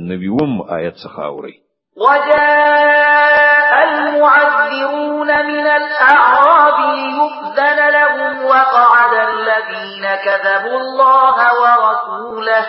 نویوم 0.09 0.51
آیت 0.77 0.95
څخه 1.05 1.19
اوري 1.31 1.55
وجاء 2.03 3.73
المعذرون 3.91 5.29
من 5.51 5.65
الأعراب 5.79 6.77
ليؤذن 6.99 7.79
لهم 7.97 8.45
وقعد 8.51 9.13
الذين 9.33 10.03
كذبوا 10.25 10.77
الله 10.83 11.37
ورسوله 11.61 12.65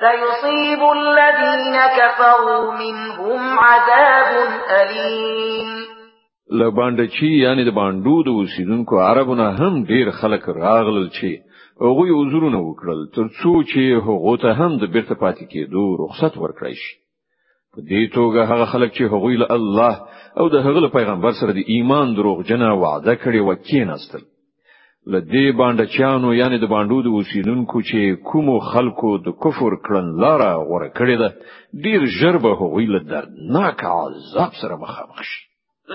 سيصيب 0.00 0.82
الذين 1.00 1.76
كفروا 1.98 2.64
منهم 2.82 3.58
عذاب 3.60 4.30
أليم 4.82 5.70
لباندچی 6.52 7.26
یعنی 7.42 7.64
د 7.64 7.74
باندو 7.74 8.22
د 8.22 8.28
اوسیدونکو 8.28 9.00
عربونه 9.02 9.50
هم 9.58 9.84
ډیر 9.86 10.10
خلک 10.22 10.48
راغلل 10.48 11.08
چی 11.20 11.30
هغه 11.80 12.06
عذرونه 12.20 12.58
وکړل 12.62 13.00
ترڅو 13.16 13.52
چې 13.70 13.80
هغه 14.08 14.34
ته 14.42 14.48
هم 14.60 14.72
د 14.80 14.84
بیرته 14.94 15.14
پاتې 15.22 15.44
کېدو 15.52 15.84
رخصت 16.00 16.34
ورکړی 16.42 16.74
شي 16.80 16.92
په 17.74 17.80
دې 17.90 18.02
توګه 18.16 18.40
هغه 18.50 18.64
خلک 18.72 18.90
چې 18.96 19.02
هغوی 19.12 19.36
له 19.42 19.46
الله 19.56 19.94
او 20.40 20.48
د 20.54 20.56
هغه 20.66 20.88
پیغمبر 20.98 21.32
سره 21.40 21.52
د 21.52 21.60
ایمان 21.74 22.14
دروغجنه 22.16 22.68
وعده 22.84 23.14
کړې 23.22 23.40
و 23.48 23.50
کېناستل 23.68 24.22
له 25.12 25.20
دې 25.32 25.46
باندېچانو 25.60 26.34
یعنی 26.40 26.58
د 26.60 26.66
باندو 26.74 27.02
د 27.02 27.06
اوسیدونکو 27.18 27.82
چې 27.82 28.22
کوم 28.32 28.48
خلکو 28.72 29.16
د 29.26 29.28
کفر 29.44 29.72
کړن 29.86 30.06
لاره 30.22 30.50
غوړه 30.68 30.88
کړې 30.98 31.16
ده 31.22 31.28
ډیر 31.84 32.00
ژر 32.18 32.36
به 32.44 32.50
هغوی 32.62 32.86
له 32.94 33.00
دردناک 33.12 33.84
عذاب 33.84 34.52
سره 34.62 34.76
مخامخ 34.84 35.22
شي 35.28 35.40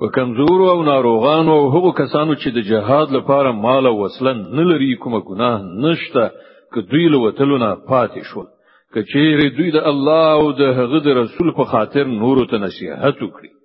په 0.00 0.08
کمزورو 0.14 0.70
او 0.70 0.82
ناروغان 0.88 1.48
او 1.54 1.62
هغو 1.74 1.92
کسانو 2.00 2.34
چې 2.42 2.48
د 2.56 2.60
جهاد 2.68 3.10
لپاره 3.16 3.52
مال 3.66 3.86
او 3.90 3.94
وسلن 4.04 4.38
نه 4.58 4.62
لري 4.72 4.90
کومه 4.96 5.20
ګناه 5.20 5.60
نشته 5.86 6.30
که 6.74 6.80
دوی 6.80 7.08
له 7.08 7.18
وتلونه 7.24 7.74
پاتې 7.90 8.20
شو 8.24 8.30
شول 8.32 8.46
کچېره 8.94 9.46
دوی 9.56 9.70
د 9.72 9.80
الله 9.90 10.32
او 10.38 10.52
د 10.52 10.60
هغه 10.60 11.14
رسول 11.22 11.52
په 11.60 11.64
خاطر 11.72 12.04
نور 12.06 12.46
ته 12.50 12.56
نصيحت 12.68 13.16
وکړي 13.22 13.57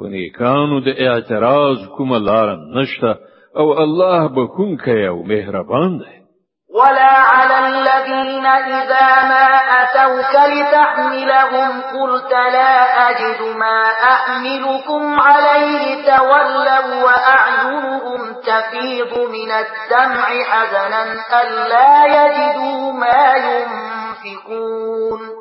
په 0.00 0.08
کانو 0.40 0.76
د 0.86 0.88
اعتراض 1.06 1.78
کوم 1.96 2.10
لار 2.28 2.48
نشته 2.76 3.10
او 3.60 3.66
الله 3.84 4.20
به 4.34 4.34
کوم 4.34 4.46
بخونکی 4.76 5.02
او 5.12 5.18
مهربان 5.32 5.98
دی 5.98 6.14
ولا 6.78 7.12
على 7.32 7.56
الذين 7.74 8.46
إذا 8.46 9.08
ما 9.30 9.44
أتوك 9.82 10.34
لتحملهم 10.56 11.80
قلت 11.80 12.32
لا 12.32 12.70
أجد 13.10 13.56
ما 13.58 13.80
أحملكم 14.14 15.20
عليه 15.20 15.82
تولوا 16.16 17.04
وأعينهم 17.06 18.32
تفيض 18.46 19.12
من 19.30 19.50
الدمع 19.62 20.26
حزنا 20.50 21.02
ألا 21.42 21.90
يجدوا 22.14 22.92
ما 22.92 23.24
ينفقون 23.48 25.39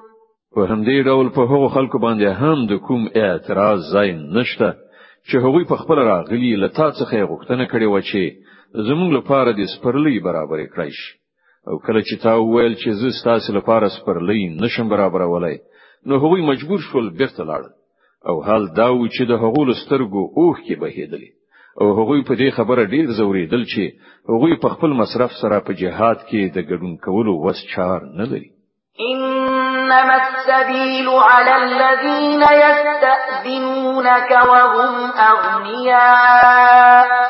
په 0.59 0.67
همدې 0.71 1.03
ډول 1.09 1.27
په 1.35 1.41
هغو 1.51 1.67
خلکو 1.75 1.97
باندې 2.05 2.37
هم 2.41 2.63
د 2.71 2.73
کوم 2.87 3.01
اعتراض 3.25 3.79
ځای 3.95 4.09
نشته 4.37 4.67
چې 5.29 5.43
هغوی 5.43 5.63
په 5.71 5.75
خپل 5.81 5.97
راغلي 6.11 6.49
لتا 6.63 6.87
څخه 6.99 7.27
غوښتنه 7.31 7.65
کړې 7.71 7.87
و 7.93 7.99
چې 8.07 8.87
زموږ 8.89 9.09
لپاره 9.17 9.49
د 9.59 9.69
سپرلی 9.73 10.15
برابر 10.27 10.63
کړی 10.73 10.91
شي 11.01 11.13
او 11.71 11.75
کله 11.85 12.01
چې 12.09 12.15
تا 12.25 12.33
وویل 12.39 12.75
چې 12.81 12.97
زه 13.03 13.11
ستاسو 13.19 13.55
لپاره 13.59 13.91
سپرلی 13.97 14.41
نشم 14.65 14.89
برابرولای 14.95 15.57
نو 16.07 16.19
هغوی 16.25 16.41
مجبور 16.51 16.79
شول 16.89 17.07
بیرته 17.21 17.45
لاړل 17.51 17.71
او 18.29 18.37
حال 18.49 18.67
دا 18.81 18.89
و 18.95 18.99
چې 19.07 19.31
د 19.31 19.41
هغو 19.45 19.61
لسترګو 19.69 20.23
اوخ 20.39 20.59
کې 20.65 20.81
بهیدلی 20.83 21.29
او 21.81 21.87
هغوی 22.01 22.25
په 22.29 22.33
دې 22.41 22.57
خبره 22.59 22.89
ډیر 22.95 23.15
زوریدل 23.21 23.63
چې 23.75 24.11
هغوی 24.35 24.59
په 24.65 24.75
خپل 24.75 24.99
مصرف 25.03 25.39
سره 25.41 25.63
په 25.69 25.79
جهاد 25.83 26.19
کې 26.29 26.41
د 26.45 26.69
ګډون 26.69 26.93
کولو 27.09 27.39
وس 27.47 27.63
چار 27.75 28.09
نه 28.21 28.31
لري 28.33 29.55
إنما 29.91 30.15
السبيل 30.28 31.10
على 31.10 31.56
الذين 31.56 32.41
يستأذنونك 32.41 34.32
وهم 34.49 35.12
أغنياء 35.12 37.30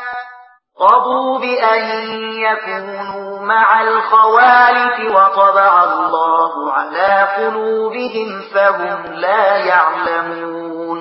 رضوا 0.82 1.38
بأن 1.38 1.82
يكونوا 2.20 3.40
مع 3.44 3.82
الخوالف 3.82 5.00
وطبع 5.16 5.84
الله 5.84 6.72
على 6.72 7.28
قلوبهم 7.38 8.28
فهم 8.54 9.02
لا 9.14 9.56
يعلمون 9.56 11.00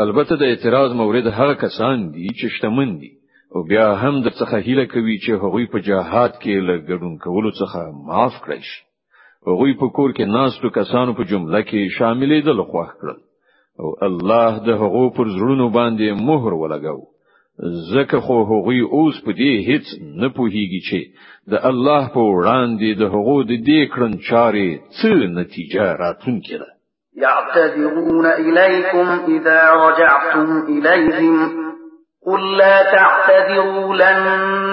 البته 0.00 0.36
د 0.36 0.42
اعتراض 0.42 0.90
مورد 0.90 1.26
هغه 1.26 1.52
کسان 1.52 2.10
دي 2.10 2.28
چې 2.34 2.46
شتمن 2.58 2.98
دي 2.98 3.10
او 3.56 3.62
بیا 3.68 3.94
هم 3.94 4.22
د 4.22 4.28
څخه 4.28 4.54
هیله 4.54 4.84
کوي 4.92 5.18
چې 5.26 5.30
هغوی 5.44 5.66
په 5.66 5.78
جهاد 5.78 6.30
کې 6.30 6.58
له 6.68 6.82
ګډون 6.88 7.18
کولو 7.24 7.50
څخه 7.50 7.92
معاف 8.08 8.32
کړي 8.44 8.60
شي 8.60 8.85
هغوی 9.48 9.72
په 9.80 9.86
کور 9.96 10.10
کې 10.16 10.30
ناستو 10.36 10.68
کسانو 10.78 11.12
په 11.18 11.24
جمله 11.30 11.60
کې 11.68 11.92
شاملې 11.96 12.38
دل 12.48 12.58
خوښ 12.70 12.88
کړل 13.00 13.18
او 13.82 13.88
الله 14.08 14.52
د 14.68 14.70
هغو 14.82 15.04
پر 15.16 15.26
زړونو 15.36 15.66
باندې 15.78 16.06
مهر 16.28 16.52
ولګاو 16.62 17.00
زکه 17.92 18.18
خو 18.24 18.36
هغوی 18.50 18.80
اوس 18.96 19.16
په 19.24 19.30
دې 19.40 19.52
هیڅ 19.68 19.84
نه 20.20 20.28
پوهیږي 20.36 20.80
چې 20.88 21.00
د 21.52 21.54
الله 21.70 22.02
په 22.14 22.20
وړاندې 22.36 22.88
د 23.00 23.02
هغو 23.14 23.36
د 23.50 23.52
دې 23.68 23.80
کړن 23.92 24.12
چارې 24.28 24.68
څه 24.98 25.10
نتیجه 25.38 25.84
راتونکې 26.02 26.56
ده 26.62 26.68
يعتذرون 27.24 28.26
إليكم 28.48 29.06
إذا 29.36 29.60
رجعتم 29.84 30.48
إليهم 30.76 31.65
قل 32.26 32.56
لا 32.58 32.82
تعتذروا 32.82 33.94
لن 33.94 34.18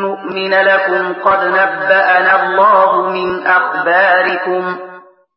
نؤمن 0.01 0.49
لكم 0.53 1.13
قد 1.21 1.47
نبأنا 1.47 2.33
الله 2.45 3.09
من 3.09 3.41
أخباركم 3.45 4.77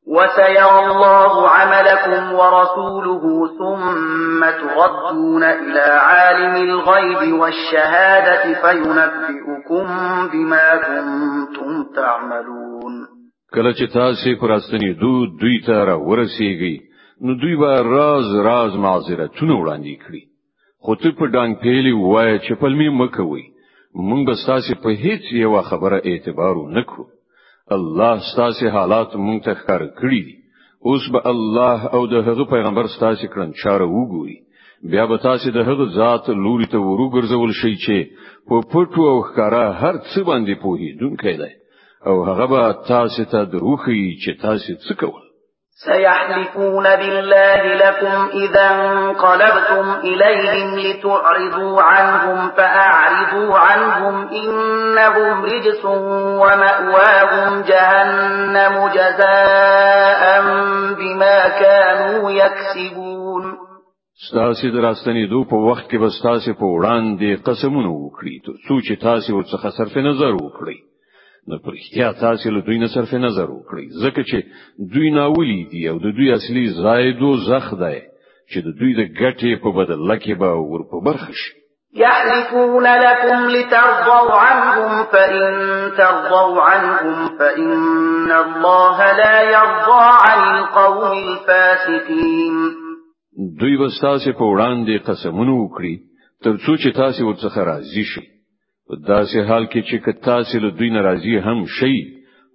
وسيرى 0.08 0.86
الله 0.86 1.48
عملكم 1.50 2.32
ورسوله 2.32 3.48
ثم 3.58 4.40
تردون 4.60 5.42
إلى 5.44 5.80
عالم 5.80 6.56
الغيب 6.56 7.32
والشهادة 7.40 8.42
فينبئكم 8.60 9.84
بما 10.32 10.70
كنتم 10.76 11.84
تعملون 11.96 12.94
کله 13.54 13.72
چې 13.74 13.86
تاسو 13.92 14.36
پر 14.40 14.50
استنی 14.52 14.92
دو 15.00 15.26
دوی 15.40 15.60
ته 15.66 15.72
را 15.84 15.98
ورسیږي 15.98 16.76
نو 17.22 17.34
دوی 17.40 17.56
به 17.56 17.82
راز 17.82 18.28
راز 18.46 18.72
معذرتونه 18.76 19.52
وړاندې 19.62 20.04
کړي 20.06 20.35
خطوی 20.86 21.12
په 21.18 21.26
ډنګ 21.34 21.52
پیلی 21.64 21.94
وای 22.06 22.32
چې 22.44 22.52
پلمی 22.62 22.88
مکوي 23.00 23.44
مونږ 24.08 24.20
به 24.26 24.34
ستاسو 24.42 24.72
په 24.84 24.90
هیڅ 25.04 25.22
یو 25.44 25.54
خبره 25.70 25.98
اعتبار 26.10 26.54
نکو 26.76 27.02
الله 27.76 28.12
ستاسو 28.30 28.64
حالات 28.76 29.10
مونږ 29.24 29.38
ته 29.46 29.52
ښکار 29.60 29.82
کړی 30.00 30.20
دي 30.26 30.34
اوس 30.88 31.04
به 31.14 31.20
الله 31.32 31.80
او 31.94 32.02
د 32.12 32.14
هغه 32.28 32.44
پیغمبر 32.54 32.86
ستاسو 32.96 33.24
کړن 33.32 33.50
چاره 33.62 33.86
وګوري 33.96 34.36
بیا 34.92 35.04
به 35.10 35.16
تاسو 35.26 35.46
د 35.52 35.58
هغه 35.70 35.84
ذات 36.00 36.24
لوري 36.44 36.66
ته 36.72 36.78
ورګرځول 36.90 37.50
شي 37.60 37.72
چې 37.84 37.98
په 38.48 38.56
پټو 38.72 39.02
او 39.12 39.18
ښکارا 39.28 39.64
هر 39.82 39.94
څه 40.10 40.18
باندې 40.30 40.54
پوهیدونکی 40.62 41.36
دی 41.42 41.52
او 42.10 42.14
هغه 42.28 42.46
به 42.52 42.62
تاسو 42.92 43.22
ته 43.34 43.38
دروخی 43.52 44.00
چې 44.22 44.30
تاسو 44.44 44.72
څه 44.86 44.92
کوئ 45.00 45.25
سيحلفون 45.84 46.82
بالله 46.96 47.64
لكم 47.74 48.28
إذا 48.34 48.66
انقلبتم 48.70 49.92
إليهم 50.04 50.78
لتعرضوا 50.78 51.82
عنهم 51.82 52.50
فأعرضوا 52.50 53.58
عنهم 53.58 54.28
إنهم 54.28 55.42
رجس 55.44 55.84
ومأواهم 55.84 57.62
جهنم 57.62 58.74
جزاء 58.96 60.42
بما 60.98 61.48
كانوا 61.60 62.30
يكسبون 62.30 63.56
ستاسی 64.30 64.70
دراستنی 64.70 65.26
دو 65.26 65.44
په 65.50 65.54
وخت 65.56 65.84
کې 65.90 65.96
بستاسې 66.02 66.50
په 66.60 66.66
وړاندې 66.76 67.46
قسمونه 67.48 67.90
وکړي 67.90 68.34
څو 68.68 68.74
چې 68.86 68.92
تاسو 69.06 69.36
ورڅخه 69.38 69.70
صرف 69.78 69.96
نظر 69.96 70.32
وکړي 70.44 70.78
نو 71.48 71.56
په 71.64 71.70
احتیاط 71.78 72.14
تاسو 72.26 72.46
له 72.54 72.60
دوی 72.66 72.78
نه 72.84 72.88
صرف 72.94 73.10
نظر 73.26 73.48
وکړئ 73.56 73.86
ځکه 74.04 74.20
چې 74.30 74.38
دوی 74.94 75.08
ناولي 75.18 75.60
دي 75.70 75.82
او 75.90 75.96
د 76.04 76.16
دوی 76.16 76.28
اصلي 76.38 76.64
زایدو 76.82 77.30
زخ 77.50 77.66
دی 77.82 77.98
چې 78.50 78.58
د 78.66 78.68
دوی 78.78 78.92
د 79.00 79.02
ګټې 79.20 79.50
په 79.62 79.68
بدل 79.78 80.02
کې 80.24 80.34
به 80.40 80.50
ور 80.70 80.82
په 80.90 80.96
برخه 81.06 81.32
شي 81.40 81.52
يحلفون 82.02 82.86
لكم 83.06 83.38
لترضوا 83.56 84.34
عنهم 84.44 84.90
فإن 85.12 85.40
ترضوا 86.00 86.62
عنهم 86.70 87.38
فإن 87.38 88.32
الله 88.44 88.98
لا 89.20 89.36
يرضى 89.54 90.04
عن 90.28 90.40
القوم 90.52 91.10
الفاسقين 91.24 92.54
دوی 93.60 93.74
به 93.80 93.88
تاسو 94.00 94.32
په 94.32 94.44
وړاندې 94.54 95.08
قسمونه 95.10 95.52
وکړي 95.62 95.94
ترڅو 96.44 96.72
چې 96.82 96.88
تاسو 97.02 97.20
ورڅخه 97.28 97.60
راضي 97.72 98.04
شئ 98.14 98.35
داسې 98.90 99.38
حال 99.48 99.66
کې 99.66 99.82
چې 99.88 99.96
کتا 100.06 100.42
سي 100.44 100.58
له 100.58 100.70
دوی 100.78 100.90
ناراضي 100.90 101.36
هم 101.46 101.58
شي 101.78 101.96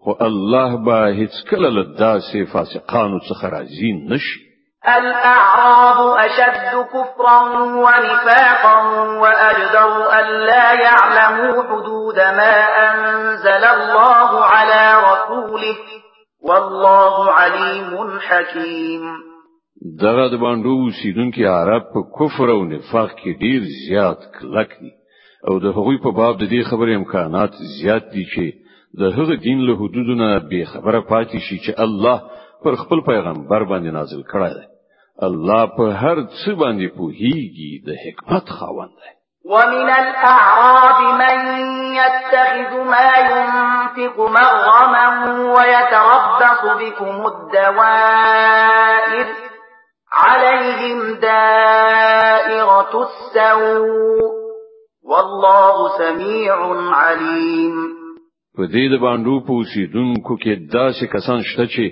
خو 0.04 0.12
الله 0.28 0.72
با 0.86 1.06
هیڅ 1.08 1.34
کله 1.50 1.70
له 1.70 1.84
داسې 2.00 2.48
فاسقانو 2.54 3.20
څخه 3.20 3.46
راضي 3.50 3.92
نشي 4.10 4.40
الأعراب 4.86 6.18
أشد 6.18 6.58
كفرا 6.94 7.40
ونفاقا 7.84 8.78
وأجدر 9.22 9.90
ألا 10.20 10.74
يعلموا 10.86 11.64
حدود 11.70 12.16
ما 12.20 12.56
أنزل 12.92 13.64
الله 13.76 14.44
على 14.44 14.84
رسوله 15.12 15.78
والله 16.42 17.32
عليم 17.32 18.20
حكيم 18.20 19.04
دغه 20.00 20.28
د 20.28 20.36
باندې 20.40 20.68
اوسیدونکو 20.68 21.42
عرب 21.48 21.84
په 21.94 22.00
کفر 22.20 22.50
او 22.50 22.64
نفاق 22.66 23.10
کې 23.10 23.32
ډیر 23.44 23.62
زیات 23.88 24.18
کلک 24.40 24.70
دي 24.82 24.92
او 25.48 25.54
د 25.60 25.66
هغوی 25.76 25.98
په 26.04 26.10
باب 26.20 26.34
د 26.38 26.44
دې 26.54 26.62
خبرې 26.70 26.94
امکانات 27.00 27.52
زیات 27.78 28.04
دي 28.14 28.24
چې 28.34 28.46
د 29.00 29.02
هغه 29.18 29.34
دین 29.36 29.60
له 29.68 29.74
حدودونو 29.82 30.26
به 30.50 30.62
خبره 30.74 31.00
پاتې 31.12 31.38
شي 31.48 31.58
چې 31.66 31.72
الله 31.86 32.18
پر 32.64 32.74
خپل 32.82 33.00
پیغمبر 33.12 33.62
باندې 33.72 33.90
نازل 33.98 34.22
کړی 34.32 34.52
دی 34.58 34.66
الله 35.28 35.62
په 35.78 35.86
هر 36.02 36.18
څه 36.42 36.50
باندې 36.62 36.88
پوهیږي 36.98 37.72
د 37.88 37.90
حکمت 38.06 38.46
خاوند 38.58 38.94
دی 39.04 39.12
ومن 39.54 39.86
الأعراب 40.02 41.00
من 41.22 41.38
يتخذ 42.02 42.72
ما 42.94 43.08
ينفق 43.30 44.18
مغرما 44.40 45.08
ويتربص 45.56 46.62
بكم 46.82 47.16
الدوائر 47.26 49.28
عليهم 50.12 51.00
دائرة 51.20 52.94
السوء 53.08 54.41
والله 55.12 55.76
سميع 56.02 56.50
عليم 57.02 57.76
په 58.58 58.64
دې 58.74 58.86
د 58.94 58.96
باندې 59.06 59.34
پوسیدونکو 59.50 60.34
کې 60.44 60.54
داسې 60.78 61.06
کسان 61.16 61.40
شته 61.50 61.66
چې 61.74 61.86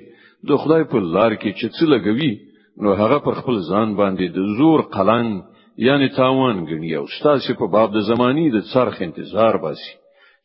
د 0.50 0.58
خدای 0.62 0.84
په 0.92 0.98
لار 1.16 1.32
کې 1.42 1.52
چې 1.60 1.68
څه 1.76 1.84
لګوي 1.94 2.32
نو 2.84 2.90
هغه 3.02 3.18
پر 3.26 3.34
خپل 3.40 3.56
ځان 3.72 3.90
باندې 4.02 4.26
د 4.36 4.40
زور 4.58 4.80
قلنګ 4.96 5.32
یعنی 5.88 6.08
تاوان 6.20 6.56
غنی 6.70 6.92
او 7.00 7.06
ستاسو 7.18 7.54
په 7.60 7.66
باب 7.74 7.90
د 7.98 8.00
زمانی 8.12 8.46
د 8.56 8.58
څرخ 8.74 8.96
انتظار 9.08 9.54
باسي 9.64 9.94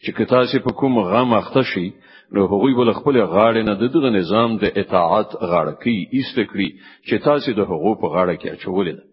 چې 0.02 0.10
کتاسې 0.18 0.56
په 0.66 0.72
کوم 0.80 0.94
غم 1.10 1.30
اخته 1.40 1.62
شي 1.72 1.86
نو 2.34 2.40
هغوی 2.52 2.72
بل 2.80 2.90
خپل 2.98 3.16
غاړه 3.34 3.62
نه 3.70 3.74
دغه 3.84 4.10
نظام 4.18 4.50
د 4.62 4.64
اطاعت 4.82 5.28
غاړه 5.50 5.74
کې 5.82 5.96
ایست 6.16 6.36
کړی 6.50 6.68
چې 7.08 7.16
تاسو 7.28 7.48
د 7.58 7.60
حقوق 7.70 8.00
غاړه 8.14 8.34
کې 8.40 8.48
اچولې 8.56 8.92
ده 8.98 9.04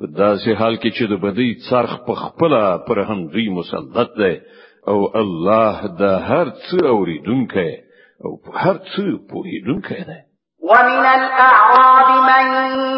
په 0.00 0.06
داسې 0.22 0.50
حال 0.60 0.74
کې 0.82 0.90
چې 0.96 1.04
د 1.12 1.14
بدی 1.24 1.48
څرخ 1.68 1.92
په 2.06 2.14
خپل 2.24 2.52
پر 2.86 2.98
هم 3.08 3.20
دوی 3.32 3.46
مسلط 3.58 4.10
ده 4.22 4.32
او 4.92 4.98
الله 5.20 5.76
د 6.00 6.02
هر 6.28 6.46
څه 6.66 6.78
اوریدونکی 6.94 7.70
او 8.24 8.30
هر 8.62 8.76
څه 8.92 9.00
پوهیدونکی 9.30 10.02
ده 10.10 10.18
ومن 10.70 11.06
الأعراب 11.18 12.08
من 12.30 12.44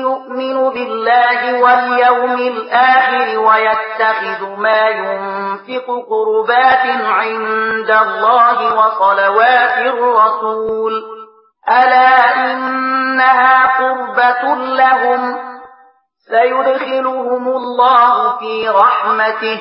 يؤمن 0.07 0.55
بالله 0.77 1.41
واليوم 1.65 2.39
الآخر 2.55 3.39
ويتخذ 3.47 4.43
ما 4.65 4.83
ينفق 4.99 5.87
قربات 6.11 6.85
عند 7.21 7.91
الله 8.07 8.59
وصلوات 8.79 9.79
الرسول 9.95 10.93
ألا 11.69 12.17
إنها 12.53 13.57
قربة 13.69 14.45
لهم 14.81 15.48
سيدخلهم 16.33 17.45
الله 17.61 18.39
في 18.41 18.55
رحمته 18.83 19.59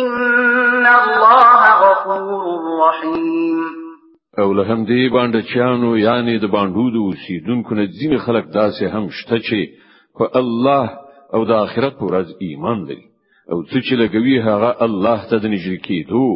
إن 0.00 0.86
الله 1.00 1.60
غفور 1.84 2.42
رحيم 2.84 3.58
او 4.38 4.52
له 4.52 4.72
هم 4.74 4.84
دی 4.84 5.08
باندې 5.08 5.42
چانو 5.54 5.96
یعنی 5.98 6.38
د 6.38 6.46
باندې 6.46 6.74
د 6.92 6.96
اوسیدونکو 7.08 7.74
نه 7.74 7.86
ځینې 7.86 8.18
خلک 8.26 8.44
داسې 8.54 8.84
هم 8.94 9.08
شته 9.10 9.38
چې 9.38 9.68
په 10.18 10.38
الله 10.42 10.90
او 11.34 11.44
د 11.44 11.50
آخرت 11.58 11.98
پر 11.98 12.06
ورځ 12.06 12.28
ایمان 12.40 12.84
لري 12.84 13.04
او 13.52 13.62
څه 13.62 13.76
چې 13.88 13.94
لګوي 14.02 14.36
هغه 14.48 14.72
الله 14.86 15.18
ته 15.30 15.36
د 15.38 15.46
نږدې 15.54 15.78
کېدو 15.86 16.26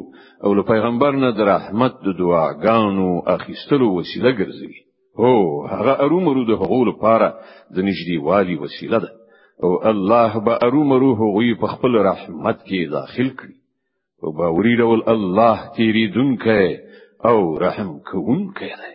او 0.45 0.55
له 0.55 0.63
پیغمبر 0.63 1.13
نه 1.13 1.31
د 1.31 1.41
رحمت 1.41 1.95
د 2.07 2.09
دعاګانو 2.21 3.23
اخیستلو 3.37 3.95
وسیله 3.97 4.33
ګرځي 4.39 4.75
هو 5.23 5.33
هغه 5.67 5.93
ارومرو 6.05 6.45
د 6.45 6.51
هغو 6.63 6.85
لپاره 6.91 7.35
د 7.75 7.79
نږدې 7.89 8.17
والی 8.29 8.55
وسیله 8.65 8.99
ده 8.99 9.11
او 9.63 9.89
الله 9.91 10.39
به 10.45 10.53
ارومرو 10.67 11.13
هغوی 11.21 11.51
په 11.61 11.67
خپل 11.75 11.93
رحمت 12.11 12.59
کې 12.69 12.81
داخل 12.97 13.29
کړي 13.39 13.57
او 14.23 14.29
باوري 14.39 14.75
ډول 14.83 15.01
الله 15.15 15.57
تیری 15.77 16.05
دونکې 16.17 16.65
او 17.31 17.37
رحم 17.65 17.91
کوونکې 18.09 18.71
دی 18.81 18.95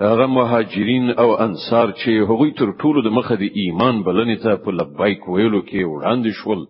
هغه 0.00 0.26
مهاجرین 0.26 1.10
او 1.10 1.40
انصار 1.42 1.88
چې 2.00 2.10
هغوی 2.30 2.50
تر 2.60 2.68
ټولو 2.82 3.02
د 3.04 3.08
مخه 3.18 3.34
د 3.40 3.44
ایمان 3.60 4.02
بلنې 4.06 4.36
ته 4.44 4.56
په 4.64 4.70
لبیک 4.80 5.28
ویلو 5.28 5.60
کې 5.68 5.90
وړاندې 5.92 6.32
شول 6.40 6.64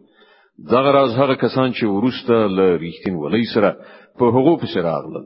دغه 0.72 0.90
راز 0.96 1.10
هغه 1.20 1.34
کسان 1.44 1.72
چې 1.76 1.84
ورسته 1.94 2.36
ل 2.56 2.58
ریښتین 2.84 3.14
ولې 3.22 3.44
سره 3.54 3.70
په 4.18 4.24
هغو 4.36 4.54
پسې 4.60 4.78
راغلل 4.88 5.24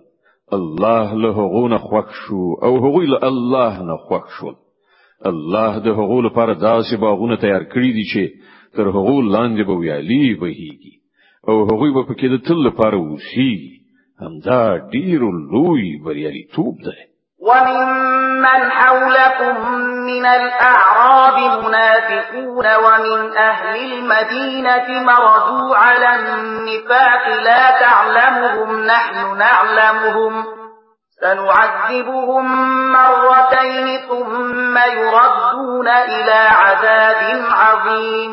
الله 0.59 1.19
له 1.25 1.31
هغو 1.41 1.65
نه 1.75 1.79
خوښ 1.89 2.07
شو 2.23 2.41
او 2.69 2.73
هغوی 2.85 3.07
له 3.15 3.19
الله 3.31 3.75
نه 3.91 3.97
خوښ 4.07 4.25
شول 4.39 4.57
الله 5.31 5.73
د 5.87 5.99
هغو 6.01 6.19
لپاره 6.29 6.55
داسې 6.69 6.97
باغونه 7.05 7.37
تیار 7.45 7.63
کړی 7.75 7.91
دي 7.99 8.05
چې 8.15 8.25
تر 8.77 8.87
هغو 8.97 9.17
لاندې 9.35 9.63
به 9.69 9.79
ویالي 9.83 10.27
بهيږي 10.43 10.95
او 11.49 11.57
هغوی 11.69 11.91
به 11.99 12.03
پکې 12.09 12.27
د 12.31 12.37
تل 12.49 12.59
لپاره 12.69 12.97
وسی 13.13 13.51
همدا 14.27 14.63
ډیر 14.95 15.21
لوی 15.53 15.89
بریالي 16.09 16.45
توپ 16.59 16.77
دی 16.89 17.01
وممن 17.43 18.71
حولكم 18.71 19.65
من 20.07 20.27
الأعراب 20.27 21.65
منافقون 21.65 22.67
ومن 22.85 23.37
أهل 23.39 23.77
المدينة 23.93 25.03
مردوا 25.03 25.77
على 25.77 26.33
النفاق 26.33 27.29
لا 27.45 27.81
تعلمهم 27.81 28.85
نحن 28.87 29.39
نعلمهم 29.39 30.45
سنعذبهم 31.23 32.45
مرتين 32.93 33.99
ثم 34.09 34.79
يردون 34.79 35.89
إلى 35.89 36.49
عذاب 36.49 37.43
عظيم 37.51 38.33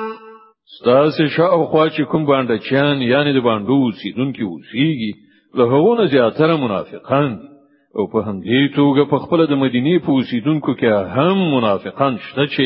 ستاسي 0.80 1.28
شاء 1.38 1.88
چې 1.90 2.02
كم 2.12 2.26
بانډچیان 2.26 3.02
يعني 3.02 3.40
دباندوسي 3.42 4.12
دونكي 4.18 4.44
وسيجي 4.44 5.16
اوسېږي 5.58 6.12
زياتر 6.12 6.56
منافقان 6.58 7.36
دي 7.38 7.57
او 8.00 8.06
په 8.14 8.20
همدې 8.28 8.60
توګه 8.80 9.04
په 9.12 9.18
خپل 9.24 9.40
د 9.48 9.54
مدینه 9.64 9.94
په 10.06 10.12
اوسیدونکو 10.18 10.72
کې 10.80 10.88
هم 11.16 11.38
منافقان 11.56 12.14
شته 12.26 12.44
چې 12.54 12.66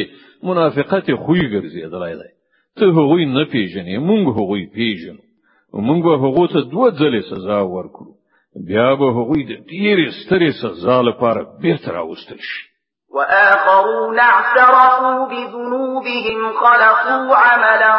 منافقت 0.49 1.05
خوې 1.23 1.43
ګرځېدلای 1.53 2.13
دی 2.21 2.29
ته 2.77 2.85
هغوی 2.97 3.25
نه 3.35 3.43
پیژنې 3.53 3.95
مونږ 4.09 4.23
هغوی 4.37 4.63
پیژنو 4.75 5.23
مونږ 5.87 5.99
به 6.07 6.13
هغو 6.23 6.43
ته 6.53 6.59
دوه 6.73 6.87
ځلې 6.99 7.21
سزا 7.31 7.59
ورکړو 7.75 8.11
بیا 8.69 8.89
به 8.99 9.07
هغوی 9.17 9.41
د 9.45 9.51
ډېرې 9.71 10.05
سترې 10.19 10.49
سزا 10.61 10.97
لپاره 11.09 11.41
بیرته 11.61 11.87
راوستل 11.97 12.39
شي 12.49 12.61
وآخرون 13.15 14.19
اعترفوا 14.19 15.25
بذنوبهم 15.27 16.39
خلقوا 16.59 17.35
عملا 17.35 17.95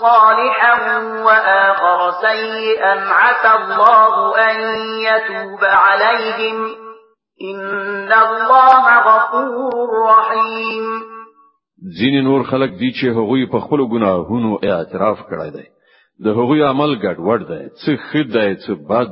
صالحا 0.00 0.98
وآخر 1.26 2.10
سيئا 2.20 2.94
عسى 3.12 3.62
الله 3.62 4.36
أن 4.38 4.56
يتوب 5.08 5.64
عليهم 5.64 6.66
إن 7.42 8.12
الله 8.12 8.74
غفور 9.08 9.90
رحيم 10.08 10.84
ځینې 11.98 12.20
نور 12.28 12.40
خلق 12.50 12.70
دي 12.80 12.90
چې 12.98 13.04
هغوی 13.16 13.42
په 13.52 13.58
خپل 13.64 13.80
ګناهونو 13.92 14.50
اعتراف 14.70 15.18
کړی 15.30 15.50
دی 15.56 15.66
د 16.24 16.28
هغوی 16.38 16.60
عمل 16.70 16.92
ګډ 17.04 17.16
وډ 17.28 17.40
دی 17.50 17.62
څه 17.82 17.92
ښه 18.06 18.22
دی 18.34 18.48
څه 18.66 18.70
بد 18.90 19.10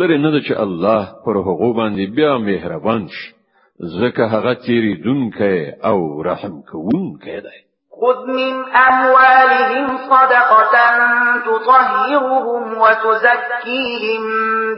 لري 0.00 0.18
نه 0.24 0.40
چې 0.46 0.54
الله 0.64 1.00
پر 1.24 1.34
هغو 1.46 1.70
باندې 1.78 2.04
بیا 2.16 2.32
مهربان 2.48 3.08
شي 3.08 3.34
زکه 3.78 4.22
هغه 4.32 4.54
تیری 4.54 5.02
دن 5.04 5.30
کې 5.30 5.84
او 5.86 6.22
رحم 6.22 6.54
کوون 6.70 7.04
کې 7.22 7.38
دی 7.46 7.58
خذ 8.00 8.24
من 8.26 8.54
أموالهم 8.88 9.98
صدقة 10.10 10.60
تطهرهم 11.46 12.78
وتزكيهم 12.78 14.22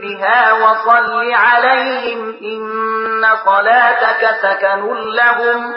بها 0.01 0.53
وصل 0.53 1.33
عليهم 1.33 2.33
إن 2.41 3.23
صلاتك 3.45 4.21
سكن 4.43 4.83
لهم 5.17 5.73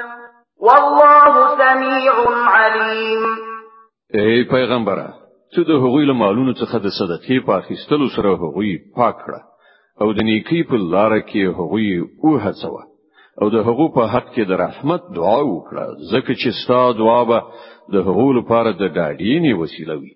والله 0.61 1.35
سميع 1.59 2.15
عليم 2.51 3.23
اي 4.15 4.45
پیغمبره 4.45 5.15
څه 5.55 5.61
د 5.67 5.71
هغوی 5.71 6.05
له 6.05 6.13
مالونو 6.15 6.53
څخه 6.55 6.77
د 6.79 6.89
صدقې 7.01 7.45
په 7.47 7.53
اخیستلو 7.59 8.09
سره 8.17 8.35
هغوی 8.37 8.79
پاک 8.97 9.17
کړه 9.19 9.41
او 10.01 10.13
د 10.13 10.21
نیکی 10.23 10.63
په 10.63 10.75
لار 10.77 11.21
کې 11.21 11.43
هغوی 11.59 11.99
او 12.25 12.39
هڅوه 12.45 12.90
او 13.41 13.47
د 13.57 13.57
هغو 13.69 13.87
په 13.97 14.03
حق 14.13 14.27
کې 14.35 14.45
د 14.49 14.53
رحمت 14.65 15.03
دعا 15.19 15.41
وکړه 15.53 15.85
ځکه 16.13 16.33
چې 16.41 16.49
ستا 16.61 16.83
دعا 17.01 17.21
به 17.31 17.39
د 17.95 17.97
هغو 18.09 18.29
لپاره 18.39 18.71
د 18.73 18.83
ډاډینې 18.97 19.53
وسیله 19.61 19.95
وي 20.03 20.13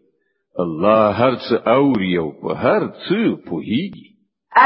الله 0.65 1.01
هر 1.21 1.33
څه 1.47 1.55
اوري 1.79 2.13
او 2.23 2.29
په 2.41 2.51
هر 2.65 2.83
څه 3.05 3.19
پوهیږي 3.49 4.07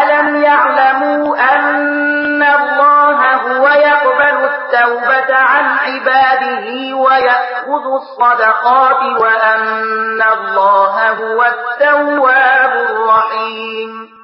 ألم 0.01 0.29
يعلموا 0.49 1.21
أن 1.55 2.43
الله 2.59 3.19
هو 3.47 3.65
يقبل 3.91 4.37
التوبة 4.53 5.31
عن 5.51 5.65
عباده 5.87 6.65
ويأخذ 7.05 7.85
الصدقات 8.03 9.03
وأن 9.23 10.21
الله 10.37 10.95
هو 11.23 11.39
التواب 11.53 12.73
الرحيم 12.87 14.18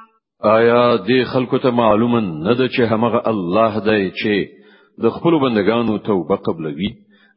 آیا 0.57 0.83
دې 1.09 1.18
خلکو 1.33 1.57
ته 1.64 1.70
معلومه 1.83 2.20
نه 2.47 2.53
ده 2.59 2.66
چې 2.75 2.83
همغه 2.92 3.20
الله 3.33 3.73
دی 3.88 4.03
چې 4.20 4.35
د 5.03 5.05
خپل 5.16 5.33
بندگانو 5.44 6.03
توبه 6.09 6.37
قبلوي 6.47 6.90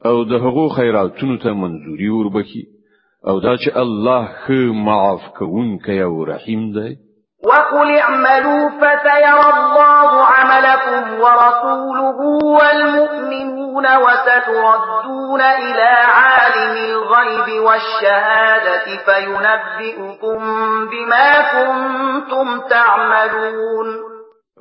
او 0.10 0.16
د 0.32 0.34
هغو 0.46 0.66
خیراتونو 0.78 1.36
ته 1.44 1.50
منزوري 1.62 2.10
وربخي 2.14 2.64
او 3.30 3.36
دا 3.46 3.54
چې 3.62 3.70
الله 3.84 4.24
خ 4.44 4.46
معاف 4.86 5.24
کوونکی 5.38 5.98
او 6.08 6.14
رحیم 6.32 6.62
دی 6.78 6.92
وقل 7.46 7.98
اعملوا 7.98 8.70
فسيرى 8.70 9.50
الله 9.54 10.24
عملكم 10.26 11.20
ورسوله 11.22 12.18
والمؤمنون 12.58 13.86
وستردون 13.98 15.42
إلى 15.42 15.90
عالم 16.12 16.92
الغيب 16.92 17.64
والشهادة 17.64 18.86
فينبئكم 19.06 20.40
بما 20.90 21.30
كنتم 21.54 22.68
تعملون 22.70 23.88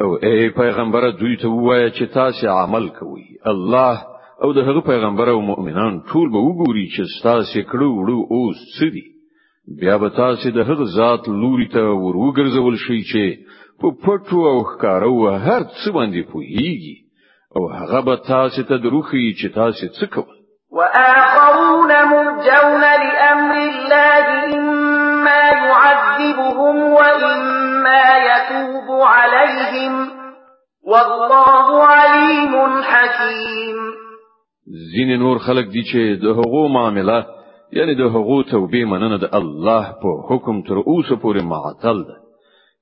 او 0.01 0.17
اي 0.23 0.51
پیغمبر 0.51 1.11
دوی 1.21 1.37
ته 1.37 1.49
وای 1.49 1.91
چې 1.91 2.13
تاسو 2.15 2.49
عمل 2.49 2.89
کوي 3.01 3.25
الله 3.47 3.99
او 4.43 4.53
دغه 4.53 4.81
پیغمبر 4.81 5.29
او 5.29 5.41
مؤمنان 5.41 6.01
ټول 6.07 6.29
به 6.33 6.39
وګوري 6.39 6.87
چې 6.97 7.23
تاسو 7.23 7.59
کړو 7.73 7.89
وړو 8.01 8.19
او 8.31 8.53
سړي 8.79 9.16
بیا 9.81 9.99
به 9.99 10.11
تاسو 10.11 10.51
د 10.51 10.59
هغه 10.59 10.85
ذات 10.97 11.29
لوري 11.29 11.69
ته 11.73 11.83
وروګرځول 11.83 12.77
شي 12.87 13.01
چې 13.11 13.23
په 13.81 13.87
پټو 14.05 14.39
او 14.53 14.59
ښکارو 14.71 15.31
هر 15.47 15.63
څه 15.81 15.87
باندې 15.97 16.23
پوهیږي 16.31 16.97
او 17.57 17.63
هغه 17.79 18.01
به 18.07 18.17
تاسو 18.17 18.63
ته 18.63 18.77
دروخي 18.79 19.35
چې 19.41 19.47
تاسو 19.55 19.87
څه 19.99 20.07
کوئ 20.15 20.37
وآخرون 20.77 21.93
مرجون 22.13 22.85
لأمر 23.09 23.57
الله 23.73 24.25
إما 24.59 25.43
يعذبهم 25.65 26.77
وإما 26.99 28.05
يتوب 28.31 28.89
عليهم 29.07 30.09
والله 30.91 31.85
عليم 31.85 32.53
حكيم 32.83 33.77
زین 34.95 35.19
نور 35.19 35.39
خلق 35.39 35.67
دي 35.69 35.83
چې 35.83 36.23
د 36.23 36.27
هغو 36.27 36.69
معاملات 36.69 37.27
یعنی 37.73 37.95
د 37.95 38.01
هغو 38.17 38.39
توبې 38.53 38.83
مننه 38.93 39.17
د 39.25 39.27
الله 39.41 39.85
په 40.03 40.09
حکم 40.29 40.57
تر 40.69 40.77
اوسه 40.91 41.15
پورې 41.23 41.43
معطل 41.53 41.99
ده 42.09 42.17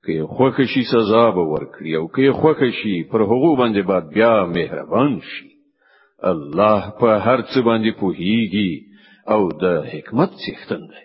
کې 0.05 0.15
خوخه 0.35 0.65
شي 0.73 0.83
سزا 0.93 1.25
به 1.35 1.43
ورکړي 1.53 1.91
او 1.99 2.03
کې 2.13 2.25
خوخه 2.39 2.69
شي 2.79 2.95
پر 3.11 3.21
هغو 3.31 3.51
باندې 3.61 3.81
بعد 3.89 4.05
بیا 4.17 4.33
مهربان 4.57 5.11
شي 5.31 5.47
الله 6.31 6.81
په 6.99 7.09
هر 7.25 7.39
څه 7.49 7.57
باندې 7.67 7.91
پوهیږي 8.01 8.71
او 9.33 9.41
د 9.63 9.63
حکمت 9.91 10.31
څښتن 10.43 10.81
دی 10.91 11.04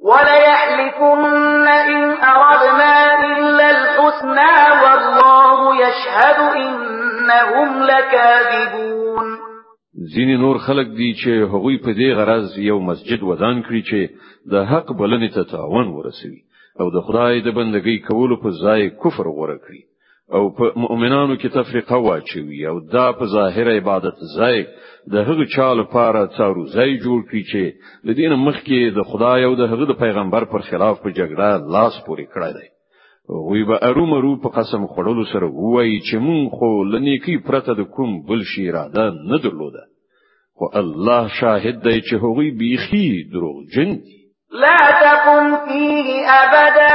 وليحلفن 0.00 1.24
إن 1.66 2.02
أردنا 2.20 3.14
إلا 3.36 3.70
الحسنى 3.70 4.52
والله 4.82 5.58
يشهد 5.84 6.36
إنهم 6.64 7.68
لكاذبون 7.90 9.26
ځینې 10.16 10.36
نور 10.44 10.56
خلک 10.66 10.86
دي 10.98 11.10
چې 11.20 11.30
هغوی 11.52 11.76
په 11.84 11.90
دې 12.00 12.08
غرض 12.18 12.50
یو 12.70 12.76
مسجد 12.88 13.20
ودان 13.28 13.56
کړی 13.66 13.80
چې 13.90 14.00
د 14.52 14.54
حق 14.70 14.88
بلنې 15.00 15.28
ته 15.34 15.42
تعاون 15.52 15.86
ورسوي 15.96 16.40
او 16.80 16.86
د 16.94 16.98
خدای 17.06 17.34
د 17.42 17.48
بندګۍ 17.58 17.96
کولو 18.08 18.34
په 18.42 18.48
ځای 18.64 18.80
کفر 19.02 19.26
غوره 19.36 19.56
کړي 19.64 19.80
او 20.34 20.50
په 20.56 20.72
مؤمنانو 20.76 21.34
کې 21.36 21.52
تفریقه 21.56 21.96
واچوي 22.04 22.66
او 22.68 22.80
دا 22.92 23.02
په 23.18 23.26
ظاهر 23.34 23.68
عبادت 23.76 24.14
ځای 24.38 24.64
د 25.12 25.16
هغه 25.28 25.44
چا 25.56 25.66
لپاره 25.80 26.26
څارو 26.38 26.64
ځای 26.72 26.96
جوړ 27.04 27.20
کړي 27.28 27.42
چې 27.50 27.62
د 28.08 28.16
دین 28.20 28.34
مخ 28.46 28.56
کې 28.64 28.96
د 28.96 29.02
خدای 29.10 29.44
او 29.48 29.54
د 29.60 29.70
هغه 29.72 29.84
د 29.90 29.98
پیغمبر 30.00 30.44
پر 30.54 30.58
خلاف 30.70 30.98
په 31.02 31.10
جګړه 31.18 31.70
لاس 31.74 31.98
پورې 32.06 32.24
کړی 32.32 32.52
دی 32.58 32.66
وی 33.50 33.62
به 33.70 33.78
ارومرو 33.88 34.32
په 34.46 34.48
قسم 34.58 34.86
خوړلو 34.86 35.24
سره 35.32 35.50
وایي 35.50 35.94
چې 36.00 36.16
مون 36.26 36.48
خو 36.58 36.70
لنیکی 36.96 37.36
پرته 37.50 37.74
د 37.78 37.88
کوم 37.98 38.18
بل 38.28 38.42
شي 38.54 38.68
اراده 38.70 39.04
نه 39.30 39.38
درلوده 39.46 39.84
خو 40.58 40.70
الله 40.82 41.28
شاهد 41.40 41.82
دی 41.86 41.96
چې 42.00 42.14
هغوی 42.24 42.50
بیخي 42.64 43.06
دروغجن 43.36 43.94
دي 44.08 44.18
لا 44.52 44.76
تقم 45.04 45.56
فيه 45.68 46.38
ابدا 46.40 46.92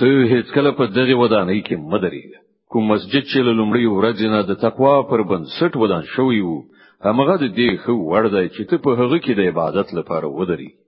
ته 0.00 0.04
هیڅ 0.32 0.52
کله 0.54 0.70
په 0.78 0.84
دغه 0.86 1.14
ودانۍ 1.22 1.60
کې 1.66 1.76
مدرېږه 1.92 2.38
کوم 2.70 2.82
مسجد 2.92 3.24
چې 3.30 3.38
لومړی 3.44 3.86
ورځ 3.92 4.20
نه 4.34 4.40
د 4.48 4.54
تقوا 4.66 4.96
پر 5.10 5.22
بنسټ 5.30 5.72
ودان 5.76 6.02
شوی 6.14 6.40
وو 6.46 6.58
همغه 7.06 7.36
د 7.36 7.46
دې 7.54 7.84
خو 7.84 7.94
ورده 8.12 8.42
چې 8.54 8.62
ته 8.70 8.76
په 8.84 8.90
هغه 9.00 9.18
کې 9.24 9.32
د 9.34 9.40
عبادت 9.50 9.94
لپاره 9.98 10.26
ودرېږې 10.38 10.85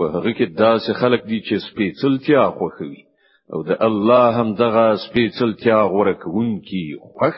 په 0.00 0.06
هغه 0.16 0.32
کې 0.38 0.46
داسې 0.64 0.90
خلک 1.00 1.20
دي 1.30 1.38
چې 1.46 1.54
سپېڅلتیا 1.68 2.42
خوښوي 2.56 3.00
او 3.52 3.58
د 3.70 3.70
الله 3.88 4.24
هم 4.38 4.48
دغه 4.62 4.84
سپېڅلتیا 5.04 5.78
غوړه 5.92 6.14
کوونکی 6.22 6.86
خوښ 7.10 7.36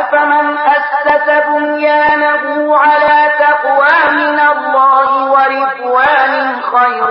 أفمن 0.00 0.46
أسس 0.76 1.08
بنيانه 1.50 2.44
على 2.84 3.18
تقوى 3.44 4.00
من 4.20 4.38
الله 4.52 5.08
ورضوان 5.34 6.32
خير 6.72 7.08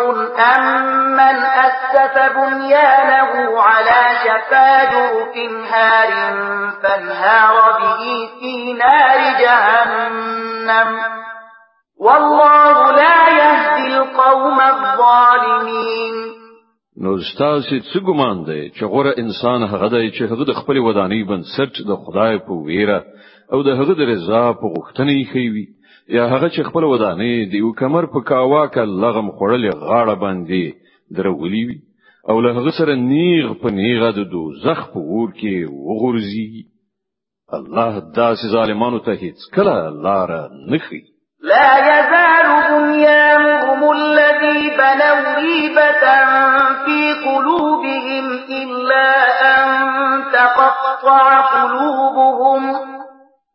أم 0.54 0.63
من 1.19 1.36
أسس 1.67 2.15
بنيانه 2.39 3.32
على 3.62 4.02
شفا 4.24 4.69
جرف 4.93 5.36
هار 5.69 6.10
فانهار 6.82 7.56
به 7.80 8.02
في 8.39 8.54
نار 8.84 9.19
جهنم 9.41 10.89
والله 12.00 12.91
لا 12.91 13.15
يهدي 13.39 13.55
القوم 13.99 14.58
الظالمين 14.73 16.15
نو 17.03 17.12
ستاسو 17.31 17.75
څه 17.89 17.99
ګمان 18.08 18.38
دی 18.47 18.62
چې 18.75 18.84
غوره 18.93 19.12
انسان 19.23 19.62
هغه 19.73 19.88
دی 19.95 20.05
چې 20.15 20.21
هغه 20.31 20.45
د 20.49 20.53
خپل 20.60 20.77
ودانی 20.88 21.21
بنسټ 21.31 21.81
د 21.89 21.97
خدای 22.03 22.34
په 22.47 22.53
ویره 22.67 22.99
او 23.53 23.60
د 23.67 23.69
هغه 23.79 23.93
د 23.99 24.01
رضا 24.12 24.43
په 24.60 24.65
غوښتنې 24.73 25.31
کوي 25.34 25.65
یا 26.17 26.23
هغه 26.34 26.47
چې 26.55 26.67
خپل 26.69 26.84
ودانی 26.93 27.36
دی 27.53 27.60
او 27.65 27.71
کمر 27.81 28.05
په 28.15 28.19
کاواک 28.31 28.75
لغم 28.77 29.27
خړلې 29.38 29.71
غاړه 29.86 30.15
باندې 30.23 30.63
درولې 31.17 31.63
وي 31.67 31.77
او 32.29 32.39
له 32.45 32.49
هغه 32.60 32.71
سره 32.79 32.95
نیغ 33.13 33.47
په 33.63 33.67
نیغه 33.79 34.10
د 34.19 34.21
دوزخ 34.36 34.79
په 34.93 34.99
ور 35.10 35.29
کې 35.39 35.55
وغورځي 35.88 36.51
الله 37.58 37.91
داسې 38.21 38.45
ظالمانو 38.58 38.99
ته 39.08 39.12
هیڅ 39.23 39.39
کله 39.55 39.75
لار 40.08 40.31
نه 40.71 40.79
لا 41.51 41.71
يزال 41.89 42.47
بنيان 42.69 43.55
هم 43.75 43.91
الذي 43.91 44.69
بنوا 44.69 45.35
ريبة 45.35 46.05
في 46.85 47.13
قلوبهم 47.27 48.25
إلا 48.49 49.09
أن 49.41 49.71
تقطع 50.33 51.41
قلوبهم 51.55 52.61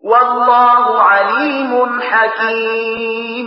والله 0.05 0.99
عليم 1.01 1.73
حكيم 2.01 3.47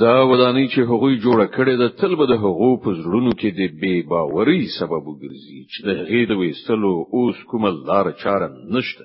دا 0.00 0.20
ودانی 0.26 0.68
چې 0.68 0.78
هغوی 0.78 1.18
جوړه 1.20 1.46
کړې 1.46 1.78
ده 1.82 1.88
تل 2.00 2.14
به 2.16 2.26
د 2.26 2.32
هغو 2.42 2.70
په 2.84 2.90
زړونو 3.02 3.32
کې 3.40 3.50
د 3.58 3.60
بے 3.82 3.92
باورۍ 4.10 4.58
سبب 4.78 5.02
وګرځي 5.10 5.60
چې 5.72 5.80
د 5.86 5.90
هغې 6.00 6.22
د 6.28 6.32
وېستلو 6.40 6.92
اوس 7.16 7.36
کومه 7.50 7.70
لار 7.90 8.10
چاره 8.22 8.50
نشته 8.76 9.04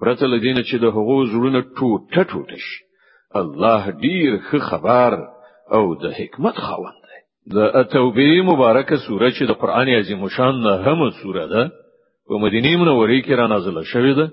پرته 0.00 0.26
لدینه 0.26 0.62
چې 0.62 0.76
د 0.84 0.86
هغو 0.96 1.18
زړونه 1.32 1.60
ټوټه 1.76 2.22
ټوټه 2.32 2.58
شي 2.66 2.78
الله 3.40 3.90
ډیر 3.90 4.30
ښه 4.48 4.58
خبر 4.70 5.12
او 5.72 5.94
د 6.02 6.12
حکمت 6.18 6.56
خاوند 6.66 6.98
دی 7.08 7.18
د 7.56 7.58
توبې 7.94 8.32
مبارکه 8.50 8.96
سوره 9.06 9.28
چې 9.36 9.42
د 9.50 9.58
قران 9.62 9.88
عظیم 10.00 10.22
شان 10.36 10.54
نه 10.66 10.72
هم 10.86 11.00
سوره 11.20 11.44
ده 11.54 11.62
په 12.28 12.34
مدینه 12.44 12.72
منورې 12.80 13.18
کې 13.24 13.32
را 13.40 13.46
نازله 13.54 13.82
شوې 13.92 14.12
ده 14.18 14.26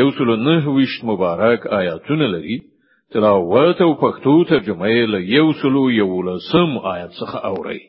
یو 0.00 0.08
سل 0.18 0.30
نه 0.46 0.56
ویشت 0.76 1.00
مبارک 1.10 1.60
آیاتونه 1.80 2.26
لري 2.34 2.56
تلاوت 3.14 3.78
او 3.86 3.90
پښتو 4.04 4.34
ترجمه 4.52 4.86
یې 4.96 5.04
له 5.12 5.18
یو 5.36 5.46
سل 5.62 5.74
یو 6.00 6.22
لسم 6.28 6.70
آیات 6.94 7.12
څخه 7.20 7.36
اوري 7.50 7.80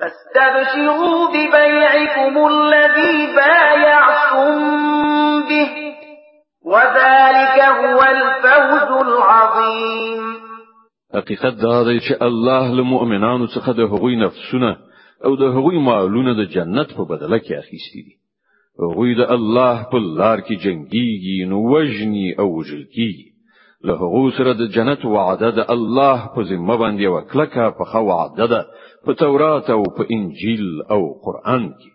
فاستبشروا 0.00 1.28
ببيعكم 1.28 2.34
الذي 2.46 3.16
بايعتم 3.36 4.54
به 5.50 5.68
وذلك 6.64 7.58
هو 7.80 8.00
الفوز 8.16 8.90
العظيم 9.06 10.20
حقیقت 11.14 11.54
داري 11.62 11.98
دی 11.98 12.04
چې 12.06 12.14
الله 12.22 12.74
له 12.74 12.82
مؤمنانو 12.82 13.46
څخه 13.46 13.68
د 13.70 13.80
هغوی 13.80 14.16
نفسونه 14.16 14.76
او 15.24 15.36
د 15.36 15.42
هغوی 15.42 15.78
مالونه 15.78 16.34
د 16.34 16.48
جنت 16.48 16.88
په 16.96 17.04
بدله 17.04 17.38
کې 17.38 17.52
اخیستي 17.62 18.02
دي 18.06 18.14
هغوی 18.82 19.14
د 19.14 19.20
الله 19.30 19.82
په 19.90 19.98
لار 19.98 20.38
کې 20.40 20.54
جنگيږي 20.64 21.46
نو 21.50 21.72
وجني 21.72 22.34
او 22.38 22.56
وجل 22.58 22.82
کیږي 22.96 23.28
له 23.84 23.94
هغو 23.94 24.30
سره 24.30 24.52
د 24.52 24.70
جنت 24.76 25.04
وعده 25.04 25.50
د 25.50 25.70
الله 25.74 26.18
په 26.34 26.42
ذمه 26.42 26.76
باندې 26.76 27.06
وکړه 27.14 27.74
په 27.78 27.84
خو 27.84 28.00
وعده 28.10 28.46
ده 28.46 28.64
په 29.06 29.12
تورات 29.14 29.70
او 29.70 29.82
په 29.96 30.04
انجیل 30.14 30.64
او 30.94 31.00
قران 31.24 31.74
کې 31.80 31.90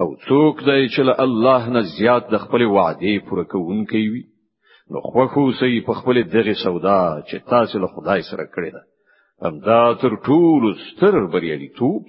او 0.00 0.06
څوک 0.28 0.56
دی 0.68 0.82
چې 0.94 1.00
له 1.08 1.14
الله 1.24 1.62
نه 1.76 1.82
زیات 1.98 2.24
د 2.30 2.36
خپل 2.44 2.62
وعده 2.76 3.12
پوره 3.28 3.44
کوونکی 3.52 4.04
وي 4.12 4.24
نو 4.92 4.98
خو 5.10 5.22
خو 5.32 5.44
سي 5.60 5.72
په 5.86 5.92
خپل 5.98 6.16
دغه 6.36 6.52
سودا 6.64 7.02
چې 7.28 7.36
تاسو 7.52 7.74
له 7.84 7.88
خدای 7.94 8.20
سره 8.30 8.44
کړی 8.54 8.70
ده 8.76 8.82
هم 9.44 9.54
دا 9.70 9.84
تر 10.02 10.12
ټولو 10.28 10.68
ستر 10.86 11.14
بریا 11.32 11.56
دی 11.62 11.68
توپ 11.78 12.04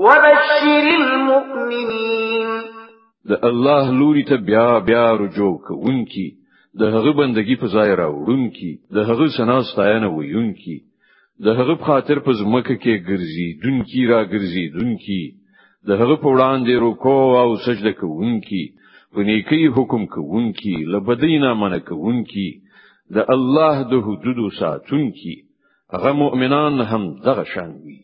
وبشر 0.00 0.84
المؤمنين 1.00 2.48
د 3.26 3.32
الله 3.44 3.90
لوري 3.92 4.22
ته 4.24 4.36
بیا 4.36 4.78
بیا 4.78 5.12
رجوع 5.14 5.56
کوونکی 5.66 6.30
د 6.80 6.82
هغه 6.82 7.12
بندگی 7.12 7.56
په 7.56 7.66
ځای 7.66 7.90
راوړونکی 7.94 8.72
د 8.94 8.98
هغه 9.08 9.26
سنا 9.36 9.62
ستاینه 9.62 10.06
ویونکی 10.14 10.80
د 11.44 11.48
هغه 11.58 11.74
خاطر 11.86 12.18
په 12.18 12.32
ځمکه 12.40 12.74
کې 12.82 12.94
ګرځي 13.08 13.48
دونکی 13.64 14.06
را 14.06 14.22
ګرځي 14.32 14.66
دونکی 14.78 15.22
د 15.88 15.92
هغه 16.00 16.16
په 16.22 16.28
وړاندې 16.34 16.72
رکوع 16.86 17.38
او 17.42 17.56
سجده 17.66 17.92
کوونکی 18.00 18.64
په 19.14 19.22
نیکی 19.30 19.66
حکم 19.76 20.06
کوونکی 20.14 20.74
لبدینا 20.92 21.54
من 21.62 21.78
کوونکی 21.88 22.46
د 23.16 23.24
الله 23.34 23.76
د 23.90 23.94
حدودو 24.06 24.46
ساتونکی 24.60 25.34
هغه 25.94 26.12
مؤمنان 26.22 26.74
هم 26.92 27.02
دغه 27.26 27.44
شان 27.54 27.70
وي 27.84 27.96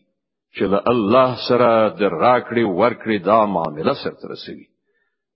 چې 0.55 0.63
له 0.73 0.79
الله 0.91 1.29
سره 1.47 1.69
د 1.99 2.01
راکړې 2.23 2.63
ورکړې 2.81 3.17
دا 3.29 3.39
معاملې 3.55 3.93
سره 4.03 4.31
رسوي 4.31 4.65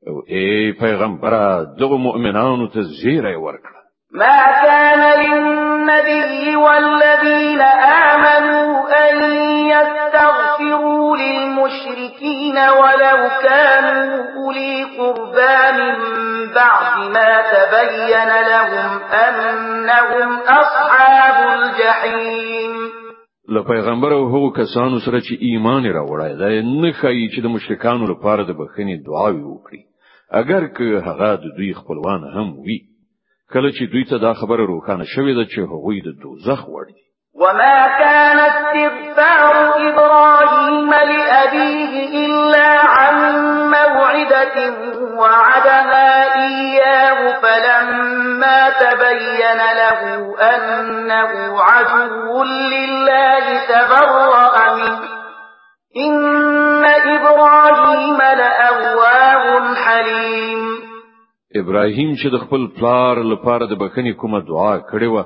او 0.07 0.15
ای 0.37 0.71
پیغمبره 0.83 1.43
دغه 1.81 1.97
مؤمنانو 2.07 2.67
ته 2.73 2.81
زیری 3.01 3.35
ورکړه 3.45 3.79
ما 4.11 4.41
كان 4.65 5.01
للنبي 5.21 6.55
والذين 6.55 7.61
آمنوا 7.91 8.67
أن 9.07 9.17
يستغفروا 9.73 10.94
للمشركين 11.21 12.57
ولو 12.57 13.29
كانوا 13.41 14.23
أولي 14.37 14.83
قربى 14.83 15.79
من 15.81 15.95
بعد 16.53 17.09
ما 17.11 17.31
تبين 17.55 18.29
لهم 18.51 18.99
أنهم 18.99 20.39
أصحاب 20.47 21.59
الجحيم 21.59 22.75
له 23.49 23.63
پیغمبر 23.63 24.13
او 24.13 24.25
هو 24.27 24.49
کسانو 24.51 24.99
سره 24.99 25.19
چې 25.19 25.39
ایمان 25.41 25.85
را 25.93 26.05
وړای 26.05 26.37
دا 26.39 26.61
نه 26.61 26.91
خایي 26.91 27.29
چې 27.35 27.41
د 27.43 27.45
مشرکانو 27.45 28.05
لپاره 28.05 28.43
د 28.43 28.51
بخښنې 28.51 29.03
دعاوې 29.07 29.43
وکړي 29.43 29.81
اگر 30.31 30.67
که 30.67 30.83
هغه 31.07 31.35
د 31.35 31.43
دوی 31.57 31.73
خپلوان 31.73 32.23
هم 32.35 32.59
وي 32.59 32.79
کله 33.53 33.71
چې 33.71 33.83
دوی 33.91 34.03
ته 34.09 34.17
دا 34.17 34.33
خبره 34.33 34.65
روښانه 34.65 35.03
شوې 35.15 35.33
ده 35.39 35.45
چې 35.49 35.59
هغوی 35.59 36.01
د 36.01 36.09
دوزخ 36.23 36.65
وړي 36.65 36.97
وما 37.35 37.87
كان 37.97 38.37
استغفار 38.37 39.45
ابراهيم 39.89 40.44
ظلم 40.65 40.89
لأبيه 40.91 41.93
إلا 42.25 42.67
عن 42.67 43.15
موعدة 43.69 44.73
وعدها 45.17 46.07
إياه 46.45 47.39
فلما 47.41 48.69
تبين 48.79 49.57
له 49.75 50.35
أنه 50.41 51.61
عدو 51.61 52.43
لله 52.43 53.45
تبرأ 53.71 54.75
منه 54.75 54.99
إن 55.97 56.85
إبراهيم 56.85 58.17
لأواه 58.17 59.75
حليم 59.75 60.65
إبراهيم 61.55 62.15
چې 62.15 62.27
د 62.31 62.37
خپل 62.47 62.65
پلار 62.79 63.17
لپاره 63.23 63.65
د 63.65 63.77
بخښنې 63.79 64.17
کومه 64.21 64.39
دعا 64.49 64.73
کړې 64.79 65.09
و 65.13 65.23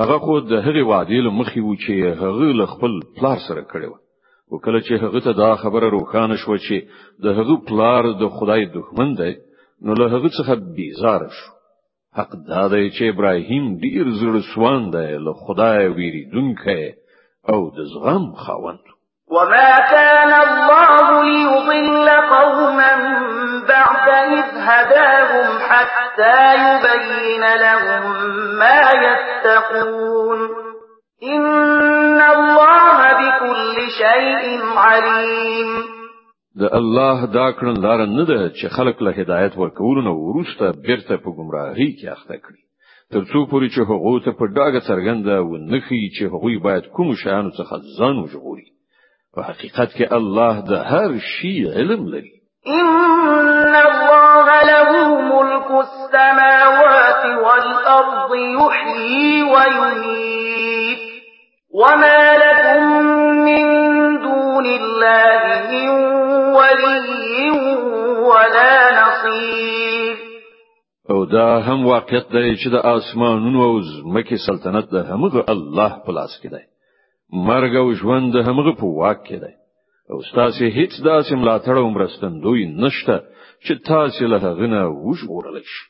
هغه 0.00 0.18
خو 0.24 0.34
د 0.50 0.52
هغې 0.66 0.82
وعدې 0.90 1.20
له 1.26 1.30
مخې 1.40 1.58
و 1.60 1.76
چې 1.84 2.20
هغه 2.20 2.52
له 2.60 2.66
خپل 2.74 3.00
پلار 3.20 3.36
سره 3.48 3.62
کړې 3.72 3.86
و 3.90 3.99
وکله 4.52 4.80
چې 4.80 4.92
هغه 5.02 5.20
ته 5.20 5.32
دا 5.32 5.56
خبره 5.62 5.88
روښانه 5.90 6.36
شو 6.36 6.56
چې 6.58 6.76
د 7.22 7.26
هغه 7.38 7.56
پلار 7.68 8.04
د 8.20 8.28
خدای 8.36 8.66
دښمن 8.76 9.08
دی 9.20 9.34
نو 9.84 9.92
له 10.00 10.06
هغه 10.14 10.28
څخه 10.38 10.54
بیزار 10.76 11.20
شو 11.38 11.50
حق 12.18 12.32
دا 12.52 12.64
دی 12.72 12.90
چې 12.96 13.02
ابراهیم 13.14 13.64
ډیر 13.84 14.04
زړه 14.20 14.40
سوان 14.54 14.90
دی 14.94 15.10
له 15.24 15.32
خدای 15.44 15.88
ویریدونکی 15.98 16.82
او 17.52 17.60
د 17.76 17.78
زغم 17.94 18.24
خاوند 18.44 18.84
وما 19.36 19.72
كان 19.90 20.32
الله 20.46 21.06
ليضل 21.28 22.08
قوما 22.30 22.92
بعد 23.68 24.06
إذ 24.38 24.46
هداهم 24.70 25.50
حتى 25.68 26.38
يبين 26.56 27.44
لهم 27.64 28.12
ما 28.58 28.80
يتقون 29.06 30.59
ان 31.22 32.20
الله 32.20 33.12
بكل 33.12 33.76
شيء 33.98 34.60
عليم 34.76 35.84
د 36.56 36.62
الله 36.72 37.24
دا 37.26 37.50
کړن 37.52 37.76
لار 37.84 38.06
نه 38.06 38.24
ده 38.30 38.48
چې 38.56 38.66
خلق 38.76 39.02
له 39.02 39.10
هدایت 39.10 39.56
ورکول 39.58 40.00
نو 40.04 40.14
ورسته 40.28 40.72
بیرته 40.86 41.16
په 41.16 41.30
گمراهی 41.40 41.88
کې 41.98 42.06
اخته 42.12 42.34
کړي 42.34 42.62
تر 43.12 43.22
څو 43.32 43.44
پوري 43.50 43.68
چې 43.68 43.80
هغه 43.90 44.14
ته 44.24 44.30
په 44.40 44.46
ډاګه 44.58 44.80
څرګنده 44.88 45.36
و 45.50 45.56
نخي 45.74 46.00
چې 46.16 46.24
هغه 46.32 46.58
باید 46.68 46.86
کوم 46.98 47.14
شیانو 47.22 47.50
څخه 47.50 47.74
ځان 47.98 48.18
وژغوري 48.24 48.66
په 49.34 49.42
حقیقت 49.50 49.90
کې 49.96 50.12
الله 50.20 50.54
د 50.70 50.72
هر 50.92 51.18
شي 51.28 51.56
علم 51.76 52.08
لري 52.14 52.34
ان 52.78 53.74
الله 53.88 54.79
دا 71.36 71.48
هم 71.66 71.80
واقعیت 71.92 72.26
دی 72.34 72.50
چې 72.60 72.66
د 72.74 72.76
اسمانونو 72.92 73.60
او 73.68 73.74
ځمکې 73.92 74.36
سلطنت 74.46 74.86
د 74.90 74.96
همغه 75.10 75.42
الله 75.54 75.90
په 76.04 76.10
لاس 76.18 76.32
کې 76.42 76.48
دی 76.54 76.64
مرګ 77.48 77.72
او 77.82 77.86
ژوند 78.00 78.26
د 78.32 78.38
همغه 78.48 78.72
په 78.80 78.86
واک 78.98 79.18
کې 79.28 79.38
دی 79.44 79.54
او 80.12 80.18
تاسو 80.38 80.64
هیڅ 80.78 80.92
داسې 81.10 81.32
ملاتړ 81.40 81.74
او 81.82 81.86
مرستندوی 81.96 82.64
نشته 82.82 83.14
چې 83.64 83.72
تاسو 83.90 84.22
له 84.32 84.36
هغه 84.46 84.66
نه 84.74 84.80
وژغورل 85.06 85.56
شئ 85.72 85.89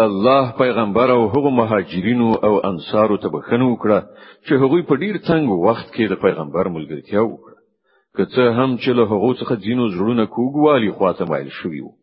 الله 0.00 0.52
پیغمبر 0.58 1.10
او 1.10 1.28
هغو 1.28 1.50
مهاجرینو 1.50 2.36
او 2.46 2.66
انصارو 2.66 3.16
ته 3.16 3.28
بخنه 3.32 3.64
وکړه 3.64 4.02
چې 4.48 4.52
هغوی 4.54 4.82
په 4.82 4.96
ډیر 4.96 5.16
تنگ 5.28 5.50
وخت 5.50 5.94
کې 5.94 6.10
د 6.10 6.14
پیغمبر 6.24 6.68
ملګرتیا 6.74 7.22
وکړه 7.24 7.56
کته 8.18 8.42
هم 8.58 8.76
چې 8.76 8.88
له 8.98 9.02
هغو 9.12 9.30
څخه 9.34 9.56
ځینو 9.66 9.88
زړونه 9.94 10.24
کوګوالي 10.34 10.92
خواته 10.98 11.24
مایل 11.30 11.48
شوی 11.60 11.80
وو 11.80 11.94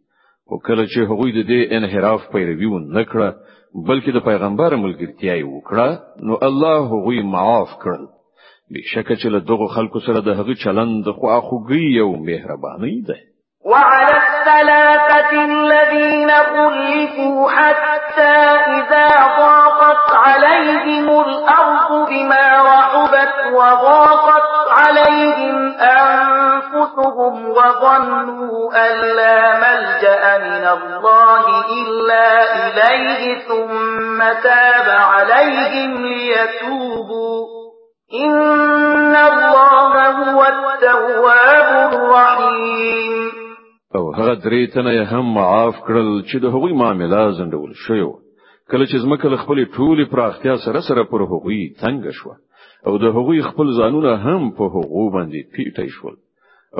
او 0.52 0.60
کله 0.68 0.86
چې 0.88 0.98
هغوی 1.12 1.32
د 1.32 1.40
دې 1.50 1.74
انحراف 1.78 2.22
پیروي 2.32 2.66
ونه 2.72 3.04
کړه 3.12 3.30
بلکې 3.90 4.10
د 4.14 4.20
پیغمبر 4.30 4.76
ملګرتیا 4.76 5.34
یې 5.42 5.46
وکړه 5.54 5.88
نو 6.30 6.38
الله 6.48 6.80
هغوی 6.96 7.22
معاف 7.36 7.72
کړل 7.84 8.04
بشکه 8.74 9.16
چې 9.16 9.28
له 9.36 9.40
دغه 9.54 9.68
خلکو 9.76 10.00
سره 10.10 10.20
د 10.20 10.30
هغه 10.42 10.54
چلند 10.66 11.06
خو 11.20 11.26
اخوګي 11.40 12.02
او 12.06 12.10
مهرباني 12.30 13.02
ده 13.12 13.18
وعلى 13.72 14.14
الثلاث 14.22 15.03
أهلكوا 16.74 17.50
حتى 17.52 18.38
إذا 18.78 19.10
ضاقت 19.40 20.16
عليهم 20.16 21.22
الأرض 21.22 22.10
بما 22.10 22.62
رحبت 22.62 23.34
وضاقت 23.54 24.72
عليهم 24.80 25.74
أنفسهم 25.80 27.50
وظنوا 27.50 28.72
أن 28.76 28.98
لا 29.16 29.54
ملجأ 29.54 30.38
من 30.38 30.68
الله 30.68 31.62
إلا 31.62 32.56
إليه 32.56 33.40
ثم 33.48 34.20
تاب 34.44 34.90
عليهم 34.90 35.94
ليتوبوا 35.96 36.93
درې 44.44 44.62
تنه 44.76 44.94
هم 45.12 45.26
معاف 45.40 45.76
کړل 45.88 46.10
چې 46.30 46.36
د 46.44 46.46
هغوی 46.56 46.74
معاملې 46.82 47.22
زندول 47.40 47.70
شوی 47.84 48.04
کله 48.72 48.86
چې 48.92 48.96
زمکه 49.04 49.28
له 49.34 49.38
خپل 49.44 49.58
ټولي 49.78 50.04
پراختیا 50.14 50.56
سره 50.66 50.80
سره 50.90 51.04
پر 51.12 51.22
هغوی 51.32 51.60
تنگ 51.84 52.04
شو 52.18 52.32
او 52.88 52.94
د 53.04 53.06
هغوی 53.18 53.40
خپل 53.50 53.68
ځانونه 53.80 54.12
هم 54.26 54.42
په 54.58 54.64
هغو 54.76 55.04
باندې 55.16 55.40
پیټی 55.56 55.88
شول 55.96 56.16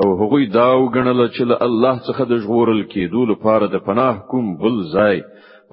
او 0.00 0.06
هغوی 0.20 0.44
دا 0.58 0.68
وګڼل 0.82 1.20
چې 1.34 1.42
له 1.50 1.56
الله 1.66 1.94
څخه 2.08 2.22
د 2.30 2.32
ژغورل 2.44 2.80
کېدو 2.94 3.22
لپاره 3.32 3.66
د 3.66 3.76
پناه 3.88 4.14
کوم 4.32 4.46
بل 4.62 4.76
ځای 4.96 5.16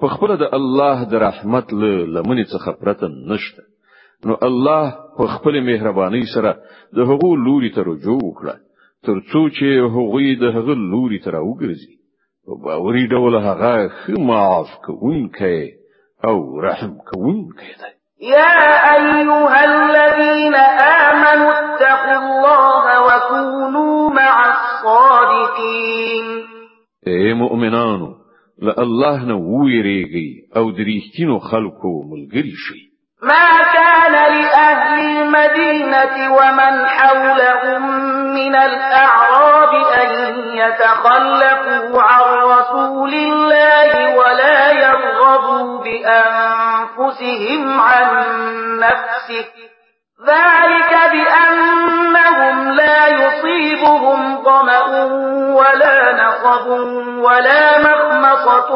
په 0.00 0.06
خپل 0.14 0.36
د 0.42 0.44
الله 0.60 0.96
د 1.12 1.14
رحمت 1.26 1.66
له 1.80 1.92
لمنې 2.14 2.44
څخه 2.52 2.70
پرته 2.80 3.06
نشته 3.30 3.62
نو 4.30 4.34
الله 4.48 4.84
په 5.18 5.24
خپل 5.34 5.54
مهرباني 5.70 6.24
سره 6.36 6.50
د 6.96 7.10
هغو 7.12 7.30
لوري 7.46 7.70
ته 7.76 7.80
رجوع 7.92 8.18
وکړه 8.26 8.54
ترڅو 9.06 9.40
چې 9.54 9.86
هغوی 9.94 10.26
د 10.40 10.44
هغه 10.56 10.74
لوري 10.92 11.18
ته 11.22 11.28
راوګرځي 11.36 11.90
په 12.46 12.52
باوري 12.64 13.04
ډول 13.14 13.34
هغه 13.48 13.74
ښه 13.98 14.14
معاف 14.28 14.68
کوونکی 14.86 15.58
او 16.28 16.38
رحم 16.66 16.92
کوونکی 17.08 17.72
دی 17.80 17.90
يا 18.28 18.64
أيها 18.96 19.64
الذين 19.72 20.54
آمنوا 21.08 21.50
اتقوا 21.52 22.18
الله 22.24 22.84
وكونوا 23.06 24.10
مع 24.10 24.36
الصادقين 24.56 26.26
اي 27.06 27.34
مؤمنان 27.34 28.00
لا 28.62 28.82
الله 28.82 29.24
نويريغي 29.24 30.28
او 30.56 30.70
د 30.70 30.78
خلقو 30.78 31.40
خلکو 31.50 32.78
ما 33.22 33.46
كان 33.74 34.12
لأهل 34.12 35.00
المدينة 35.00 36.14
ومن 36.38 36.74
حولهم 36.86 37.61
من 38.52 38.56
الأعراب 38.58 39.74
أن 39.74 40.10
يتخلقوا 40.56 42.02
عن 42.02 42.22
رسول 42.34 43.14
الله 43.14 44.14
ولا 44.18 44.70
يرغبوا 44.72 45.78
بأنفسهم 45.78 47.80
عن 47.80 48.10
نفسه 48.78 49.44
ذلك 50.28 50.98
بأنهم 51.12 52.70
لا 52.70 53.06
يصيبهم 53.06 54.42
ظمأ 54.44 54.86
ولا 55.54 56.24
نصب 56.24 56.66
ولا 57.24 57.78
مخمصة 57.78 58.70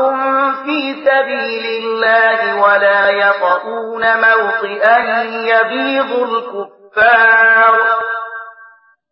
في 0.64 0.94
سبيل 1.06 1.66
الله 1.84 2.40
ولا 2.62 3.08
يطؤون 3.10 4.04
موطئا 4.20 4.98
يبيض 5.24 6.10
الكفار 6.10 7.74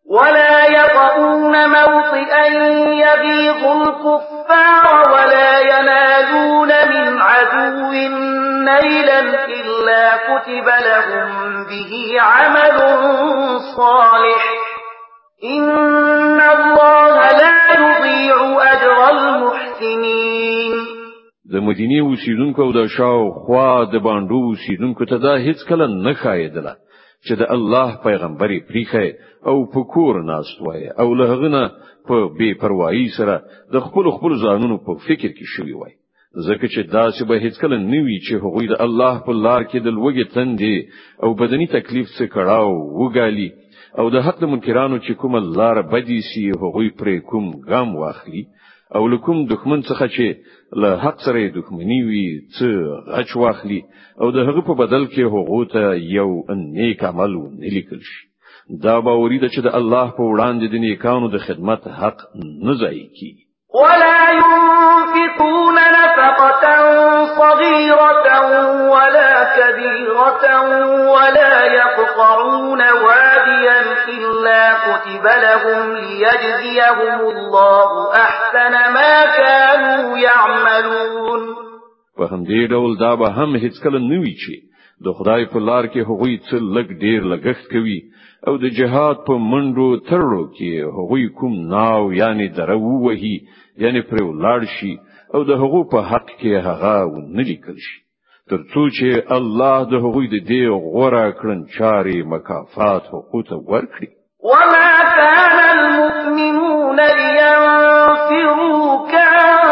ولا 0.07 0.67
يطعون 0.67 1.69
موطئا 1.69 2.47
يبيض 2.85 3.65
الكفار 3.77 4.93
ولا 5.09 5.61
ينادون 5.61 6.69
من 6.69 7.21
عدو 7.21 7.91
نيلا 8.65 9.21
إلا 9.45 10.17
كتب 10.17 10.67
لهم 10.67 11.65
به 11.65 12.21
عمل 12.21 12.79
صالح 13.77 14.45
إن 15.45 16.41
الله 16.41 17.15
لا 17.15 17.55
يضيع 17.73 18.63
أجر 18.73 19.09
المحسنين 19.11 20.75
د 21.53 21.57
مدینه 21.57 22.05
وسیدونکو 22.07 22.63
او 22.63 22.73
د 22.73 22.87
خوا 23.47 23.85
د 23.93 23.97
باندو 24.07 24.39
وسیدونکو 24.53 25.05
ته 25.11 25.17
دا 25.27 25.35
هیڅ 25.47 25.59
کله 25.69 25.87
نه 25.87 26.13
خایدله 26.15 26.73
چې 27.27 27.33
د 27.41 27.43
الله 27.57 27.97
پیغمبري 28.07 28.59
پریخه 28.71 29.05
او 29.51 29.57
په 29.73 29.81
کور 29.93 30.15
ناست 30.33 30.59
وای 30.67 30.83
او 31.03 31.09
له 31.19 31.25
هغه 31.33 31.49
نه 31.57 31.63
په 32.09 32.15
بے 32.39 32.49
پروايي 32.63 33.07
سره 33.19 33.35
د 33.75 33.77
خپل 33.87 34.05
خپل 34.17 34.33
ځانونو 34.45 34.77
په 34.87 34.93
فکر 35.07 35.31
کې 35.37 35.47
شوی 35.55 35.75
وای 35.81 35.95
ځکه 36.47 36.65
چې 36.73 36.81
دا 36.95 37.05
چې 37.17 37.23
به 37.29 37.37
هیڅ 37.45 37.55
کله 37.63 37.77
نوي 37.95 38.17
چې 38.27 38.33
هغوی 38.45 38.67
د 38.71 38.75
الله 38.87 39.15
په 39.27 39.33
لار 39.45 39.61
کې 39.71 39.79
د 39.85 39.89
لوګي 39.99 40.25
تندې 40.37 40.75
او 41.23 41.29
بدني 41.41 41.67
تکلیف 41.77 42.07
څخه 42.17 42.27
کړهو 42.35 42.75
وګالي 43.01 43.49
او 44.01 44.05
د 44.15 44.17
حق 44.27 44.41
منکرانو 44.53 44.97
چې 45.07 45.13
کوم 45.21 45.33
لار 45.59 45.77
بدی 45.93 46.21
سي 46.31 46.43
هغوی 46.63 46.89
پر 46.99 47.09
کوم 47.31 47.45
غم 47.69 47.91
واخلي 48.03 48.43
او 48.97 49.03
لکم 49.13 49.37
دښمن 49.53 49.81
څخه 49.91 50.05
چې 50.15 50.27
له 50.83 50.91
حق 51.05 51.17
سره 51.27 51.41
دښمنی 51.59 52.01
وي 52.09 52.27
چې 52.57 52.69
غچ 53.17 53.31
واخلي 53.43 53.81
او 54.21 54.27
د 54.37 54.39
هغه 54.49 54.61
په 54.69 54.75
بدل 54.83 55.03
کې 55.13 55.23
هغو 55.35 55.61
ته 55.75 55.83
یو 56.19 56.31
نیک 56.77 57.01
عمل 57.13 57.33
نه 57.63 57.71
لیکل 57.77 58.01
شي 58.11 58.23
دا 58.83 58.99
باوري 59.01 59.39
ده 59.39 59.49
چې 59.55 59.61
د 59.61 59.69
الله 59.79 60.07
په 60.17 60.23
وړاندې 60.33 60.67
د 60.73 60.75
نیکانو 60.85 61.29
د 61.29 61.37
خدمت 61.47 61.83
حق 62.01 62.19
نه 62.67 62.73
ځای 62.81 62.97
کی 63.17 63.31
ولا 63.79 64.21
ينفقون 64.41 65.77
نفقة 65.99 66.65
صغيرة 67.27 68.27
ولا 68.93 69.33
كبيرة 69.57 70.45
ولا 71.15 71.57
يقطعون 71.81 72.83
واديا 73.05 73.81
إلا 74.17 74.65
كتب 74.85 75.25
لهم 75.45 75.83
ليجزيهم 75.97 77.21
الله 77.35 77.89
أحسن 78.17 78.73
ما 78.95 79.15
كانوا 79.39 80.19
يعملون 80.27 81.41
فهم 82.19 82.45
همدې 82.45 82.61
ډول 82.71 82.97
هم 83.39 83.57
هیڅ 83.57 83.75
کله 83.85 83.99
د 85.03 85.13
خدای 85.19 85.43
په 85.53 85.59
لار 85.69 85.85
کې 85.93 86.01
هغوی 86.11 86.35
څل 86.49 86.65
لګ 86.77 86.87
ډیر 87.05 87.21
لګښت 87.33 87.65
کوي 87.75 87.99
او 88.49 88.55
د 88.63 88.65
جهاد 88.79 89.17
په 89.27 89.33
منډو 89.51 89.89
ترړو 90.09 90.45
کې 90.57 90.71
هغوی 90.97 91.27
کوم 91.39 91.55
ناو 91.75 92.03
یعنی 92.21 92.47
درو 92.57 92.97
وهي 93.07 93.37
یعنی 93.83 94.01
پر 94.09 94.19
ولاړ 94.27 94.61
شي 94.77 94.95
او 95.35 95.41
د 95.51 95.53
هغو 95.63 95.81
په 95.93 95.99
حق 96.11 96.29
کې 96.41 96.55
هغه 96.69 96.97
ونلیکل 97.13 97.77
شي 97.87 97.97
ترڅو 98.51 98.85
چې 98.97 99.09
الله 99.39 99.77
د 99.93 99.95
هغوی 100.05 100.27
د 100.35 100.37
دې 100.51 100.65
غوړه 100.87 101.25
کړن 101.41 101.61
چاري 101.77 102.19
مکافات 102.33 103.03
حقوق 103.15 103.49
ورکړي 103.71 104.09
وما 104.53 104.95
كان 105.19 105.57
المؤمنون 105.71 106.99
لينفروا 107.21 108.83
كافرين 109.13 109.64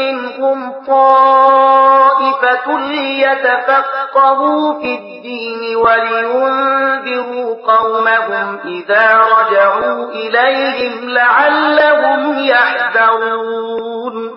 منهم 0.00 0.58
طائفة 0.86 2.78
ليتفقهوا 2.88 4.80
في 4.82 4.94
الدين 4.94 5.62
ولينذروا 5.76 7.50
قومهم 7.72 8.58
إذا 8.58 9.04
رجعوا 9.14 10.10
إليهم 10.12 11.08
لعلهم 11.10 12.44
يحذرون 12.44 14.32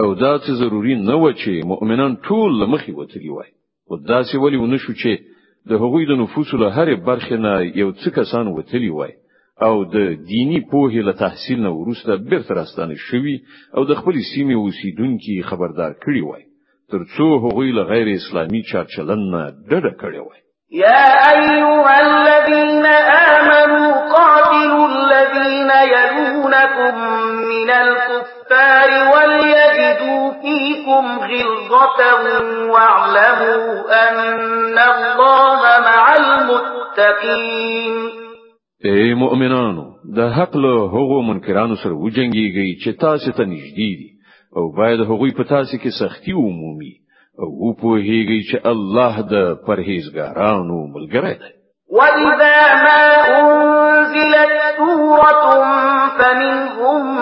او 0.00 0.14
دا 0.14 0.38
څه 0.38 0.52
ضروری 0.60 0.94
نه 0.94 1.14
و 1.16 1.32
چې 1.32 1.50
مؤمنان 1.64 2.16
ټول 2.16 2.54
مخې 2.72 2.92
وتلی 2.98 3.28
وای 3.30 3.50
او 3.90 3.96
دا 3.96 4.22
څه 4.22 4.34
ولی 4.36 4.56
ونه 4.56 4.76
شو 4.76 4.92
چې 4.92 5.18
د 5.68 5.72
هغوی 5.72 6.06
د 6.06 6.10
نفوسو 6.22 6.56
له 6.56 6.70
هرې 6.76 6.96
برخې 7.08 7.32
نه 7.44 7.54
یو 7.78 7.92
څه 7.92 8.10
کسان 8.10 8.46
وتلی 8.48 8.88
وای 8.90 9.12
او 9.62 9.84
د 9.84 9.96
دینی 10.32 10.60
پوهې 10.70 11.00
له 11.08 11.12
تحصیل 11.24 11.60
نه 11.62 11.70
وروسته 11.70 12.16
بیرته 12.16 12.54
راستانه 12.54 12.94
شوی 13.10 13.38
او 13.76 13.84
د 13.84 13.94
خپل 14.00 14.12
سیمې 14.32 14.54
اوسیدونکو 14.64 15.42
خبردار 15.50 15.92
کړي 16.04 16.22
وای 16.28 16.42
ترڅو 16.92 17.26
هغوی 17.44 17.68
له 17.78 17.82
غیر 17.92 18.08
اسلامي 18.18 18.60
چارچلن 18.70 19.20
نه 19.32 19.42
ډډه 19.70 19.92
کړي 20.02 20.18
وای 20.26 20.40
يا 20.72 21.04
أيها 21.34 21.94
الذين 22.06 22.86
آمنوا 23.36 23.92
قاتلوا 24.16 24.86
الذين 24.86 25.70
يلونكم 25.96 26.92
من 27.48 27.70
الكفار 27.70 28.90
وليجدوا 29.14 30.24
فيكم 30.42 31.04
غلظة 31.18 32.00
واعلموا 32.70 33.74
أن 34.08 34.78
الله 34.78 35.60
مع 35.80 36.14
المتقين 36.18 38.17
اے 38.86 39.14
مؤمنانو 39.14 39.84
د 40.16 40.20
حق 40.36 40.56
له 40.56 40.74
هغو 40.96 41.22
منکرانو 41.22 41.74
سره 41.76 41.94
وجنګیږئ 42.04 42.66
چې 42.82 42.90
تاسو 43.00 43.32
ته 43.32 43.44
نږدې 43.44 43.90
دي 43.98 44.10
او 44.56 44.72
باید 44.76 45.00
هغوی 45.00 45.30
په 45.38 45.42
تاسو 45.44 45.76
کې 45.82 45.90
سختی 46.00 46.32
ومومي 46.32 46.92
او 47.42 47.48
په 47.58 47.64
وپوهیږئ 47.66 48.40
چې 48.50 48.56
الله 48.72 49.12
د 49.20 49.34
پرهیزګارانو 49.66 50.76
ملګری 50.94 51.34
دی 51.42 51.52
وإذا 51.90 52.58
ما 52.84 53.02
أنزلت 53.38 54.76
سورة 54.76 55.52
فمنهم 56.18 57.18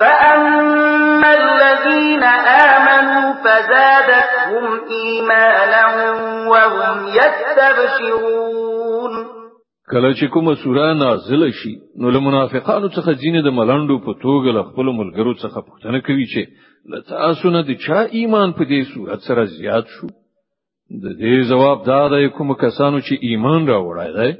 فأما 0.00 1.30
الذين 1.34 2.22
آمنوا 2.22 2.75
فزادتهم 3.46 4.66
ایمانا 4.96 5.86
وهم 6.52 6.98
یستبشرون 7.18 9.12
کله 9.90 10.10
چې 10.14 10.26
کومه 10.32 10.54
سوره 10.64 10.84
نازل 10.94 11.50
شي 11.50 11.74
نو 11.98 12.06
له 12.10 12.20
منافقانو 12.20 12.88
څخه 12.88 13.12
ځینې 13.20 13.42
د 13.46 13.48
ملندو 13.58 13.98
په 14.06 14.12
توګه 14.24 14.50
له 14.56 14.62
خپل 14.70 14.86
ملګرو 15.00 15.32
څخه 15.42 15.58
پوښتنه 15.68 15.98
کوي 16.08 16.26
چې 16.32 16.42
تاسو 17.10 17.46
نه 17.56 17.60
د 17.68 17.70
چا 17.86 18.00
ایمان 18.20 18.48
په 18.58 18.62
دې 18.72 18.80
صورت 18.94 19.20
سره 19.28 19.42
زیات 19.58 19.86
شو 19.98 20.08
د 21.04 21.06
دې 21.20 21.34
جواب 21.50 21.78
دا 21.90 22.00
دی 22.14 22.26
کوم 22.38 22.48
کسانو 22.64 22.98
چې 22.98 23.14
ایمان 23.30 23.60
راوړای 23.74 24.12
دی 24.18 24.32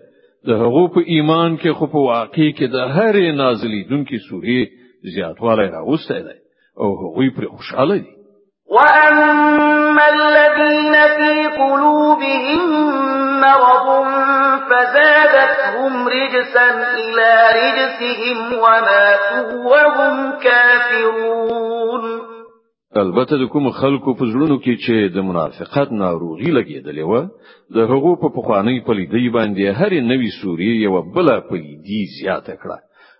د 0.50 0.52
هغو 0.64 0.84
په 0.96 1.00
ایمان 1.16 1.50
کې 1.57 1.78
خو 1.78 1.86
په 1.94 2.00
واقع 2.11 2.48
کې 2.57 2.66
د 2.74 2.76
هرې 2.96 3.26
نازلې 3.42 3.82
دونکو 3.94 4.16
سورې 4.28 4.61
زیاتوالی 5.18 5.68
راوستي 5.78 6.20
دی 6.28 6.36
او 6.84 6.88
هغوی 7.02 7.28
پر 7.38 7.44
خوشاله 7.54 7.96
دي 8.04 8.15
وأما 8.70 10.06
الذين 10.08 10.92
في 11.16 11.46
قلوبهم 11.62 12.90
مرض 13.40 14.06
فزادتهم 14.70 16.08
رجسا 16.08 16.70
إلى 16.98 17.32
رجسهم 17.66 18.58
وماتوا 18.58 19.64
وهم 19.70 20.30
كافرون 20.38 22.20
البته 22.96 23.36
د 23.44 23.48
کوم 23.52 23.70
خلکو 23.70 24.14
په 24.18 24.24
زړونو 24.32 24.56
کې 24.64 24.74
چې 24.84 25.12
د 25.16 25.26
منافقت 25.28 25.92
ناروغي 25.92 26.50
لګېدلې 26.58 27.04
و 27.10 27.76
د 27.76 27.78
هغو 27.90 28.12
په 28.22 28.28
پخوانی 28.38 28.76
پلیدي 28.88 29.28
باندې 29.36 29.76
هر 29.80 29.92
نوې 30.10 30.30
سوری 30.40 30.72
یو 30.86 31.02
بل 31.18 31.28
پلیدي 31.48 32.02
زیاته 32.18 32.54
کړه 32.60 32.78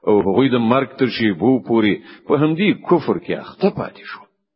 او 0.09 0.19
هغوی 0.29 0.49
د 0.53 0.65
مرګ 0.73 0.99
تر 1.01 1.11
شی 1.19 1.33
بو 1.41 1.59
پوري 1.71 1.95
په 2.29 2.35
همدې 2.43 2.71
کفر 2.91 3.19
کې 3.27 3.33
اخته 3.45 3.69
پاتې 3.81 4.03
شو 4.13 4.26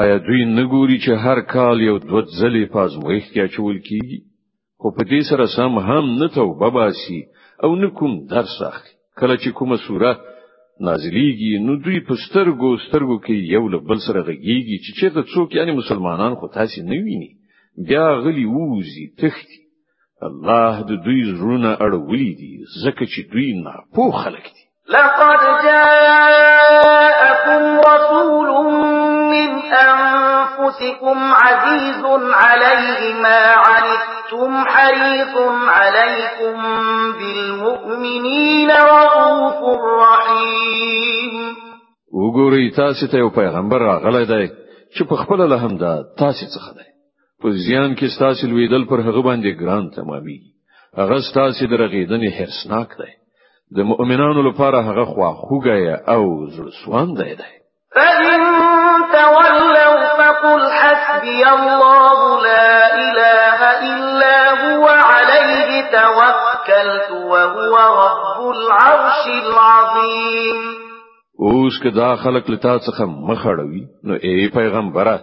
آیا 0.00 0.16
دوی 0.26 0.44
نګوري 0.56 0.98
چې 1.04 1.12
هر 1.24 1.40
کال 1.54 1.80
یو 1.80 1.96
دوت 2.02 2.26
ځلې 2.40 2.64
پازمويخ 2.74 3.24
کې 3.32 3.40
اچول 3.48 3.78
کیږي 3.88 4.18
خو 4.80 4.90
په 4.98 5.02
دې 5.10 5.20
سره 5.30 5.46
سم 5.54 5.74
هم 5.88 6.04
نه 6.20 6.28
توبه 6.36 6.70
باسي 6.76 7.18
او 7.64 7.70
نه 7.80 7.90
کوم 7.98 8.12
درس 8.30 8.54
اخلي 8.68 8.92
کله 9.20 9.36
چې 9.42 9.50
کومه 9.58 9.76
سوره 9.86 10.12
نازلېږي 10.88 11.52
نو 11.66 11.76
دوی 11.84 11.98
په 12.06 12.14
سترګو 12.24 12.70
سترګو 12.86 13.16
کې 13.26 13.52
یو 13.56 13.68
له 13.72 13.78
بل 13.90 14.00
سره 14.06 14.22
غږیږي 14.22 14.78
چې 14.84 14.90
چېرته 15.00 15.22
څوک 15.34 15.54
یعنی 15.58 15.72
مسلمانان 15.82 16.34
خو 16.40 16.48
تاسو 16.56 16.82
نه 16.82 17.00
ویني 17.04 17.30
بیا 17.90 18.06
غلي 18.24 18.46
ووزي 18.54 19.06
تختی 19.24 19.60
الله 20.28 20.80
د 20.90 20.92
دوی 21.04 21.20
زړونه 21.34 21.70
اړولې 21.86 22.32
دي 22.40 22.52
ځکه 22.84 23.02
چې 23.12 23.20
دوی 23.32 23.48
نه 23.62 23.76
پوه 23.94 24.24
خلک 24.24 24.52
دي 24.56 24.64
لقد 24.98 25.40
جاءكم 25.66 27.64
رسول 27.88 29.00
من 29.32 29.62
أنفسكم 29.72 31.16
عزيز 31.18 32.04
عليه 32.34 33.00
ما 33.22 33.42
عنتم 33.66 34.64
حريص 34.64 35.34
عليكم 35.68 36.54
بالمؤمنين 37.18 38.70
رؤوف 38.70 39.60
رحيم 40.02 41.32
وګورئ 42.20 42.68
تاسو 42.76 43.06
ته 43.12 43.18
یو 43.18 43.28
پیغمبر 43.30 43.80
راغلی 43.90 44.24
دی 44.24 44.48
چې 44.98 45.02
په 45.10 45.16
خپل 45.22 45.40
له 45.50 45.56
هم 45.66 45.76
دا 45.76 45.94
تاسو 46.18 46.46
څخه 46.46 46.70
دی 46.78 46.88
په 47.42 47.48
زیان 47.66 47.94
کې 47.96 48.18
تاسو 48.18 48.46
لویدل 48.46 48.84
پر 48.84 48.98
هغه 49.00 49.22
باندې 49.22 49.50
ګران 49.62 49.90
تمامي 49.96 50.38
هغه 50.98 51.18
تاسو 51.34 51.66
درغیدنې 51.66 52.30
هرسناک 52.40 52.88
دی 53.00 53.12
د 53.76 53.88
مؤمنانو 53.90 54.42
لپاره 54.48 54.78
هغه 54.88 55.04
خوا 55.04 55.30
خوګه 55.34 55.78
او 56.14 56.24
زړه 56.56 56.70
سوان 56.84 57.14
دی 57.14 57.34
دی 57.34 57.52
فإن 57.94 58.40
تولوا 59.12 59.92
فقل 60.18 60.70
حسبي 60.70 61.42
الله 61.48 62.42
لا 62.42 62.94
إله 63.04 63.60
إلا 63.94 64.36
هو 64.64 64.86
عليه 64.86 65.70
توكلت 65.92 67.10
وهو 67.10 67.74
رب 68.04 68.40
العرش 68.56 69.20
العظيم 69.44 70.82
اوس 71.40 71.72
که 71.82 71.90
دا 71.90 72.16
خلق 72.16 72.50
لتا 72.50 72.78
څخه 72.78 73.02
مخړوي 73.28 73.82
نو 74.04 74.14
ای 74.22 74.48
پیغمبره 74.48 75.20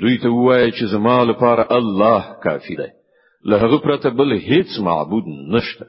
دوی 0.00 0.18
ته 0.22 0.28
وایي 0.28 0.70
چې 0.72 0.84
زما 0.94 1.22
لپاره 1.24 1.66
الله 1.70 2.22
کافی 2.44 2.76
دی 2.76 2.88
له 3.44 3.56
هغه 3.56 3.78
پرته 3.78 4.10
بل 4.10 4.32
هیڅ 4.38 4.80
معبود 4.84 5.24
نشته 5.54 5.86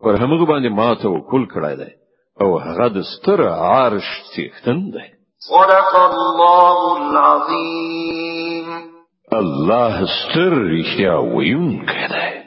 پر 0.00 0.14
همغه 0.20 0.46
باندې 0.46 0.68
ما 0.78 0.94
توکل 0.94 1.46
کړای 1.48 1.78
دی 1.82 1.92
او 2.40 2.58
هغه 2.60 2.88
د 2.88 3.02
ستر 3.14 3.46
عرش 3.48 4.10
څښتن 4.32 4.80
دی 4.98 5.06
صدق 5.48 5.96
الله 6.00 6.96
العظيم 6.96 8.66
الله 9.32 10.04
ستر 10.06 10.70
يا 11.00 11.14
ويونك 11.18 11.86
دی 12.10 12.45